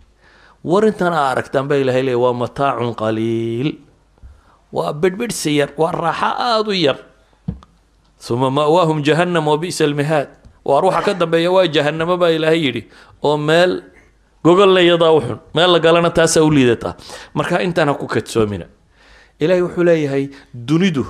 War 0.64 0.86
intan 0.86 1.12
aa 1.12 1.34
aragtaan 1.34 1.66
baa 1.68 1.76
ilahay 1.82 2.02
leeyahy 2.06 2.22
waa 2.22 2.32
mataacun 2.42 2.94
qaliil 2.94 3.74
waa 4.72 4.92
bedhbedhsi 4.94 5.58
yar 5.58 5.70
waa 5.76 5.90
raaxo 5.92 6.30
aada 6.38 6.70
u 6.70 6.76
yar 6.86 6.98
uma 8.30 8.50
ma'waahum 8.50 9.02
jahannam 9.02 9.42
wa 9.50 9.58
bi'sa 9.58 9.84
almihaad 9.84 10.28
waar 10.68 10.84
waxa 10.88 11.02
ka 11.06 11.12
dambeeya 11.20 11.50
waa 11.56 11.66
jahanamo 11.76 12.16
baa 12.22 12.30
ilaahay 12.36 12.60
yidhi 12.66 12.82
oo 13.28 13.36
meel 13.48 13.72
gogolna 14.44 14.80
iyadaa 14.86 15.12
u 15.16 15.20
xun 15.20 15.38
meel 15.54 15.70
la 15.74 15.78
galana 15.86 16.10
taasaa 16.18 16.42
u 16.44 16.50
liidataa 16.56 16.94
marka 17.34 17.62
intaan 17.66 17.88
ha 17.88 17.94
ku 17.94 18.06
kadsoomina 18.14 18.66
ilaahay 19.42 19.62
wuxuu 19.66 19.84
leeyahay 19.88 20.24
dunidu 20.54 21.04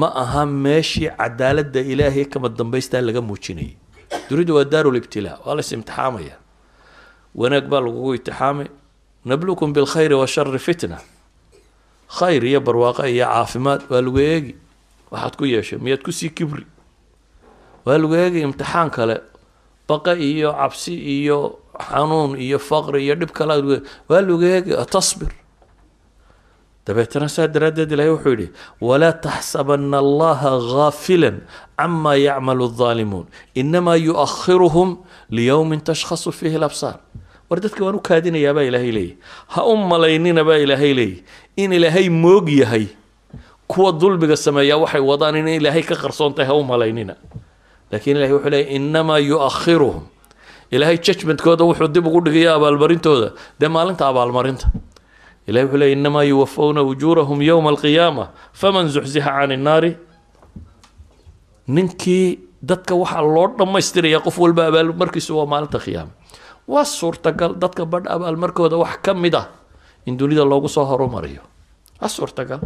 ma 0.00 0.08
aha 0.22 0.42
meeshii 0.46 1.10
cadaaladda 1.20 1.80
ilaahay 1.92 2.24
kama 2.32 2.48
dambaystaa 2.48 3.00
laga 3.00 3.20
muujinayay. 3.22 3.74
Dunidu 4.30 4.54
waa 4.56 4.64
daarul 4.64 4.96
ibtilaa 4.98 5.38
waa 5.46 5.54
lays 5.54 5.70
imtixaamaya. 5.72 6.34
Wanaag 7.34 7.66
baa 7.70 7.80
lagugu 7.86 8.14
imtixaamay 8.18 8.66
nablukum 9.24 9.72
bilkhayri 9.72 10.14
washari 10.14 10.58
fitna. 10.58 10.98
Khayr 12.18 12.42
iyo 12.50 12.60
barwaaqo 12.60 13.06
iyo 13.06 13.26
caafimaad 13.30 13.80
waa 13.90 14.00
lagu 14.02 14.18
eegi. 14.18 14.54
Waxaad 15.10 15.34
ku 15.38 15.44
yeeshay 15.46 15.78
miyaad 15.78 16.02
ku 16.02 16.10
sii 16.12 16.30
kibri 16.34 16.66
waa 17.85 17.97
lagu 18.01 18.15
eegay 18.23 18.43
imtixaan 18.47 18.89
kale 18.95 19.15
baqa 19.89 20.13
iyo 20.29 20.49
cabsi 20.59 20.93
iyo 21.17 21.37
xanuun 21.89 22.31
iyo 22.45 22.57
faqri 22.69 22.99
iyo 23.05 23.15
dhib 23.19 23.31
kale 23.37 23.53
waa 24.09 24.21
lagu 24.27 24.43
eegay 24.53 24.75
tasbir 24.95 25.31
dabeetana 26.87 27.27
saa 27.29 27.47
daraaddeed 27.53 27.91
ilahay 27.95 28.11
wuxuu 28.15 28.33
yidhi 28.33 28.47
walaa 28.81 29.13
taxsabana 29.25 29.97
allaha 30.03 30.51
gaafila 30.73 31.31
cama 31.79 32.13
yacmalu 32.27 32.63
الظaalimuun 32.69 33.25
inamaa 33.61 33.97
yuakhiruhum 34.07 34.89
liyowmin 35.37 35.81
tashkhasu 35.89 36.29
fiihi 36.39 36.57
labsaar 36.63 36.97
war 37.49 37.59
dadka 37.63 37.81
waan 37.85 37.95
u 37.95 38.01
kaadinayaa 38.09 38.53
baa 38.57 38.65
ilaahay 38.69 38.91
leeyahy 38.97 39.15
ha 39.53 39.61
u 39.65 39.75
malaynina 39.91 40.41
baa 40.49 40.57
ilaahay 40.65 40.93
leeyahy 40.99 41.23
in 41.63 41.69
ilaahay 41.77 42.07
moog 42.09 42.47
yahay 42.61 42.85
kuwa 43.71 43.91
dulmiga 44.01 44.37
sameeyaa 44.45 44.77
waxay 44.83 45.03
wadaan 45.11 45.35
in 45.41 45.47
ilaahay 45.61 45.83
ka 45.89 45.95
qarsoontahay 46.03 46.47
ha 46.49 46.55
u 46.57 46.63
malaynina 46.71 47.13
laakiin 47.92 48.16
ilahay 48.16 48.32
wuxuu 48.36 48.50
leeyay 48.50 48.76
inamaa 48.76 49.18
yuakhiruhum. 49.18 50.02
Ilaahay 50.70 50.98
judgmentkooda 50.98 51.64
wuxuu 51.64 51.88
dib 51.94 52.06
ugu 52.06 52.20
dhigaya 52.26 52.54
abaalmarintooda. 52.58 53.28
Dee 53.60 53.68
maalinta 53.68 54.08
abaalmarinta. 54.10 54.66
Ilahay 55.46 55.64
wuxuu 55.66 55.78
leeyay 55.80 55.94
inamaa 55.98 56.24
yuwafawna 56.30 56.82
ujuurahum 56.82 57.38
yowma 57.42 57.70
alqiyaama 57.70 58.24
faman 58.52 58.88
zuxzixa 58.94 59.30
can 59.30 59.50
innaari 59.52 59.92
ninkii 61.68 62.38
dadka 62.62 62.94
waxaa 62.94 63.22
loo 63.34 63.46
dhammaystiraya 63.58 64.20
qof 64.26 64.38
walba 64.38 64.66
abaalmarkiisu 64.70 65.36
waa 65.38 65.46
maalinta 65.52 65.78
qiyaama 65.84 66.12
waa 66.72 66.84
suurtagal 66.84 67.54
dadka 67.62 67.84
badh 67.86 68.06
abaalmarkooda 68.14 68.76
wax 68.82 68.96
ka 69.02 69.14
mid 69.14 69.34
ah 69.34 69.46
in 70.06 70.16
dunida 70.16 70.44
loogu 70.44 70.68
soo 70.68 70.84
horumariyo. 70.84 71.42
Waa 72.00 72.08
suurtagal. 72.08 72.60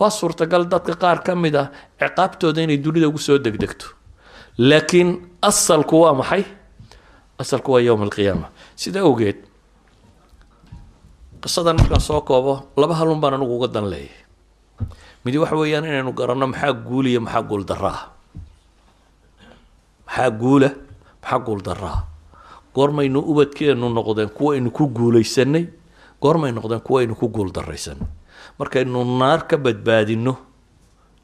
Waa 0.00 0.10
suurtagal 0.10 0.64
dadka 0.68 0.94
qaar 1.02 1.18
ka 1.26 1.34
mid 1.36 1.56
ah 1.56 1.68
ciqaabtooda 2.00 2.60
inay 2.64 2.76
dunida 2.76 3.08
ugu 3.08 3.18
soo 3.18 3.38
degdegto 3.38 3.86
laakiin 4.58 5.10
asalku 5.42 6.00
waa 6.02 6.14
maxay? 6.14 6.44
Asalku 7.38 7.72
waa 7.72 7.80
yowma 7.80 8.04
alqiyaama. 8.04 8.48
Sida 8.76 9.00
awgeed 9.06 9.38
qisadan 11.42 11.76
markaan 11.78 12.00
soo 12.02 12.20
koobo 12.20 12.54
laba 12.76 12.94
halun 12.98 13.20
baan 13.22 13.34
anigu 13.38 13.54
uga 13.56 13.68
dan 13.74 13.86
leeyahay. 13.90 14.26
Midi 15.24 15.38
waxa 15.38 15.56
weeyaan 15.56 15.84
inaynu 15.86 16.12
garanno 16.12 16.46
maxaa 16.50 16.72
guuliya 16.72 17.20
maxaa 17.20 17.42
guuldaraa 17.42 18.00
maxaa 20.06 20.30
guula 20.40 20.70
maxaa 21.22 21.38
guuldaraa 21.46 21.98
goormaynu 22.74 23.18
ubadkeennu 23.30 23.86
noqdeen 23.88 24.30
kuwa 24.36 24.54
aynu 24.54 24.70
ku 24.70 24.86
guulaysanay 24.90 25.64
goormay 26.22 26.52
noqdeen 26.52 26.80
kuwa 26.86 27.00
aynu 27.00 27.14
ku 27.14 27.28
guuldaraysanay 27.28 28.06
markaynu 28.58 29.04
naar 29.18 29.46
ka 29.50 29.56
badbaadinno 29.58 30.34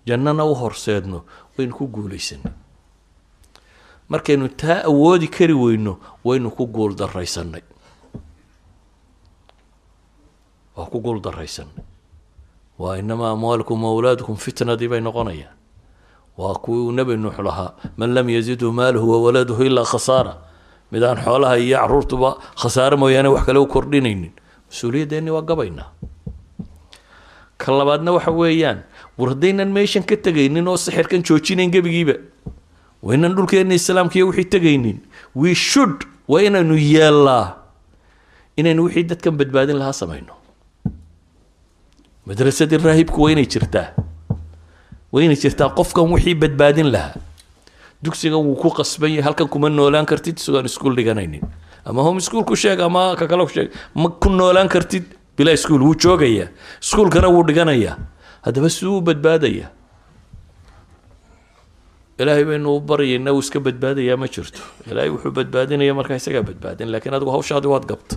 jannana 0.06 0.44
u 0.44 0.54
horseedno 0.54 1.24
waynu 1.58 1.74
ku 1.74 1.86
guulaysanay 1.86 2.52
markaynu 4.08 4.48
taa 4.48 4.84
awoodi 4.90 5.28
kari 5.28 5.54
weyno 5.54 5.98
waynu 6.24 6.50
ku 6.50 6.66
guul 6.66 6.94
daraysanay 6.94 7.62
waa 10.76 10.86
ku 10.90 10.98
guul 11.00 11.20
daraysanay 11.22 11.84
waa 12.78 12.98
inamaa 12.98 13.30
amwaalukum 13.34 13.78
wawlaadukum 13.84 14.36
fitnadii 14.36 14.88
bay 14.88 15.00
noqonayaan. 15.00 15.54
Waa 16.38 16.54
kuwii 16.58 16.90
nebi 16.92 17.14
nuux 17.16 17.38
lahaa 17.38 17.74
man 17.96 18.10
lam 18.14 18.26
yazidhu 18.28 18.72
maaluhu 18.72 19.10
wawaladuhu 19.12 19.62
ilaa 19.62 19.84
khasaara. 19.86 20.34
Midaan 20.90 21.22
xoolaha 21.22 21.58
iyo 21.58 21.78
caruurtuba 21.78 22.30
khasaare 22.58 22.96
mooyaane 22.98 23.28
wax 23.30 23.46
kale 23.46 23.58
u 23.62 23.66
kordhinaynin. 23.70 24.32
Mas'uuliyaddeeni 24.66 25.30
waa 25.30 25.42
gabaynaa. 25.46 25.88
Ka 27.58 27.70
labaadna 27.72 28.12
waxa 28.18 28.30
weeyaan 28.34 28.82
war 29.18 29.28
haddaynan 29.30 29.70
meeshan 29.70 30.02
ka 30.02 30.16
tegaynin 30.16 30.66
oo 30.68 30.76
sixirkan 30.76 31.22
joojinayn 31.22 31.70
gebigiiba 31.70 32.18
waynan 33.06 33.34
dhulkeenna 33.36 33.74
islaamka 33.80 34.16
iyo 34.18 34.26
wixii 34.32 34.48
tegaynin 34.54 34.98
we 35.36 35.54
should 35.54 35.98
waa 36.28 36.42
inaynu 36.48 36.76
yeellaa 36.92 37.46
inaynu 38.56 38.84
wixii 38.88 39.02
dadkan 39.12 39.36
badbaadin 39.36 39.76
lahaa 39.76 39.92
samayno. 39.92 40.34
Madrasadii 42.26 42.78
raahibku 42.80 43.22
waa 43.22 43.30
inay 43.36 43.46
jirtaa. 43.46 43.88
Waa 45.12 45.22
inay 45.22 45.36
jirtaa 45.36 45.68
qofkan 45.78 46.08
wixii 46.12 46.34
badbaadin 46.34 46.88
lahaa. 46.94 47.14
Dugsigan 48.02 48.40
wuu 48.46 48.56
ku 48.56 48.70
qasban 48.70 49.10
yahay 49.10 49.22
halkan 49.28 49.48
kuma 49.48 49.68
noolaan 49.68 50.06
kartid 50.06 50.38
isagoon 50.38 50.64
iskuul 50.66 50.96
dhiganaynin. 50.96 51.42
Ama 51.84 52.02
home 52.02 52.20
school 52.20 52.44
ku 52.44 52.56
sheeg 52.56 52.80
ama 52.80 53.16
ka 53.16 53.26
kale 53.28 53.44
sheeg 53.48 53.68
ma 53.94 54.08
ku 54.08 54.30
noolaan 54.30 54.68
kartid 54.68 55.04
bilaa 55.36 55.52
iskuul 55.52 55.82
wuu 55.82 55.94
joogayaa 55.94 56.48
iskuulkana 56.82 57.28
wuu 57.28 57.44
dhiganayaa 57.44 57.96
haddaba 58.42 58.70
siduu 58.70 58.98
u 58.98 59.00
badbaadayaa 59.00 59.68
ilaahay 62.18 62.44
baynu 62.50 62.68
u 62.76 62.80
baryaynaa 62.80 63.32
uu 63.36 63.42
iska 63.44 63.60
badbaadayaa 63.66 64.16
ma 64.22 64.26
jirto. 64.34 64.60
Ilaahay 64.90 65.10
wuxuu 65.14 65.32
badbaadinaya 65.38 65.94
markaa 65.98 66.18
isagaa 66.20 66.42
badbaadin 66.48 66.88
laakiin 66.92 67.14
adigu 67.16 67.30
hawshaadi 67.34 67.68
waad 67.72 67.86
gabta. 67.90 68.16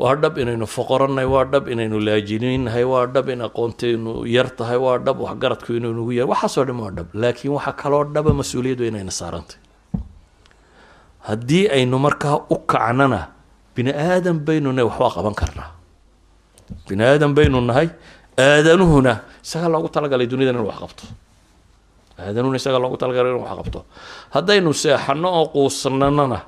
Waa 0.00 0.14
dhab 0.22 0.38
inaynu 0.42 0.66
foqorannahay 0.76 1.28
waa 1.34 1.44
dhab 1.52 1.68
inaynu 1.68 1.96
laajiniinnahay 2.06 2.84
waa 2.92 3.06
dhab 3.14 3.28
in 3.28 3.40
aqoontaynu 3.48 4.12
yar 4.36 4.48
tahay 4.58 4.78
waa 4.84 4.96
dhab 5.06 5.18
waxgaradku 5.26 5.70
inaynugu 5.78 6.12
yar 6.18 6.26
waxaasoo 6.32 6.64
dhan 6.68 6.78
waa 6.84 6.90
dhab. 6.96 7.08
Laakiin 7.22 7.52
waxaa 7.56 7.76
kaloo 7.82 8.04
dhaba 8.14 8.30
mas'uuliyaddu 8.40 8.84
inayna 8.90 9.12
saarantay. 9.20 9.58
Haddii 11.28 11.64
aynu 11.76 11.96
markaa 12.06 12.36
u 12.48 12.56
kacnana 12.72 13.20
bini 13.76 13.92
aadan 13.92 14.38
baynu 14.46 14.72
nahay 14.72 14.88
waxbaa 14.88 15.12
qaban 15.16 15.34
karnaa. 15.40 15.68
Bini 16.88 17.04
aadan 17.04 17.32
baynu 17.36 17.60
nahay 17.60 17.88
aadanuhuna 18.38 19.12
isagaa 19.44 19.68
loogu 19.72 19.88
talagalay 19.88 20.26
dunidan 20.30 20.54
inu 20.56 20.66
wax 20.70 20.78
qabto. 20.82 21.04
Aadanuhuna 22.18 22.56
isagaa 22.60 22.78
loogu 22.84 22.96
talagalay 23.02 23.32
inu 23.32 23.42
wax 23.44 23.56
qabto. 23.60 23.80
Haddaynu 24.34 24.70
seexano 24.82 25.28
oo 25.38 25.46
quusananana 25.54 26.38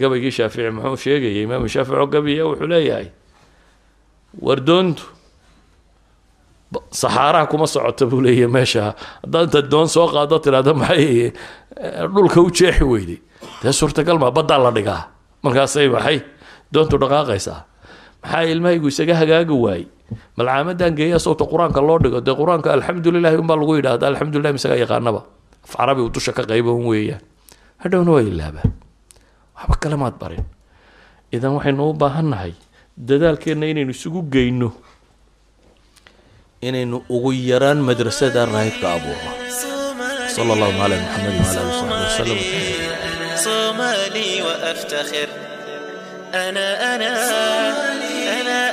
gabaygii 0.00 0.30
shaafici 0.36 0.70
muxuu 0.76 0.96
sheegayay 1.04 1.42
imaamu 1.46 1.66
shaafici 1.74 1.96
oo 2.00 2.06
gabiya 2.14 2.44
wuxuu 2.48 2.68
leeyahay 2.72 3.08
wardoontu 4.46 5.04
saxaaraha 6.90 7.46
kuma 7.50 7.66
socoto 7.66 8.06
buu 8.10 8.20
leeyahy 8.22 8.46
meesha. 8.54 8.94
Haddaad 9.22 9.44
inta 9.50 9.60
doon 9.72 9.88
soo 9.88 10.06
qaado 10.14 10.38
tidhahdo 10.44 10.74
maxay 10.74 11.32
dhulka 12.14 12.38
u 12.40 12.50
jeexi 12.50 12.84
weyday. 12.84 13.18
Dee 13.62 13.72
suurtagal 13.72 14.18
maa 14.22 14.30
baddaa 14.30 14.58
la 14.64 14.70
dhigaa. 14.76 15.02
Markaasay 15.42 15.88
maxay? 15.88 16.18
Doontu 16.72 16.96
dhaqaaqaysaa. 17.02 17.60
Maxaa 18.22 18.42
ilmahaygu 18.52 18.88
isaga 18.92 19.14
hagaagi 19.20 19.54
waayey 19.64 19.86
malcaamadan 20.37 20.91
geeya 20.99 21.17
sawta 21.25 21.43
qur-aanka 21.51 21.81
loo 21.87 21.97
dhigo 22.03 22.19
dee 22.27 22.35
qur-aanka 22.41 22.69
alxamdulilahi 22.77 23.37
unbaa 23.43 23.57
lagu 23.61 23.73
yidhahda 23.79 24.05
alxamdulilah 24.11 24.51
isagaa 24.59 24.79
yaqaanaba 24.83 25.21
af 25.65 25.71
carabi 25.77 26.01
uu 26.05 26.11
dusha 26.15 26.31
ka 26.37 26.43
qayba 26.51 26.71
un 26.79 26.85
weeyaan 26.91 27.21
hadhowna 27.83 28.11
waa 28.15 28.23
ilaabaa 28.31 28.65
waxba 29.57 29.75
kale 29.83 29.95
maad 30.03 30.15
barin 30.21 30.43
idan 31.35 31.51
waxaynu 31.57 31.81
u 31.89 31.93
baahan 32.01 32.27
nahay 32.33 32.53
dadaalkeenna 33.09 33.65
inaynu 33.71 33.91
isugu 33.97 34.21
geyno 34.33 34.69
inaynu 36.67 36.97
ugu 37.15 37.31
yaraan 37.51 37.79
madrasada 37.89 38.41
raahibka 38.53 38.87
abuurno 38.97 39.31
صلى 40.39 40.53
الله 40.55 40.73
على 40.83 40.95
محمد 41.05 41.33
وعلى 41.41 41.59
اله 41.61 41.67
وصحبه 41.67 42.05
وسلم 42.07 42.39
صومالي 43.47 44.29
وأفتخر 44.45 45.29
أنا 46.45 46.67
أنا 46.95 47.11
أنا 48.39 48.59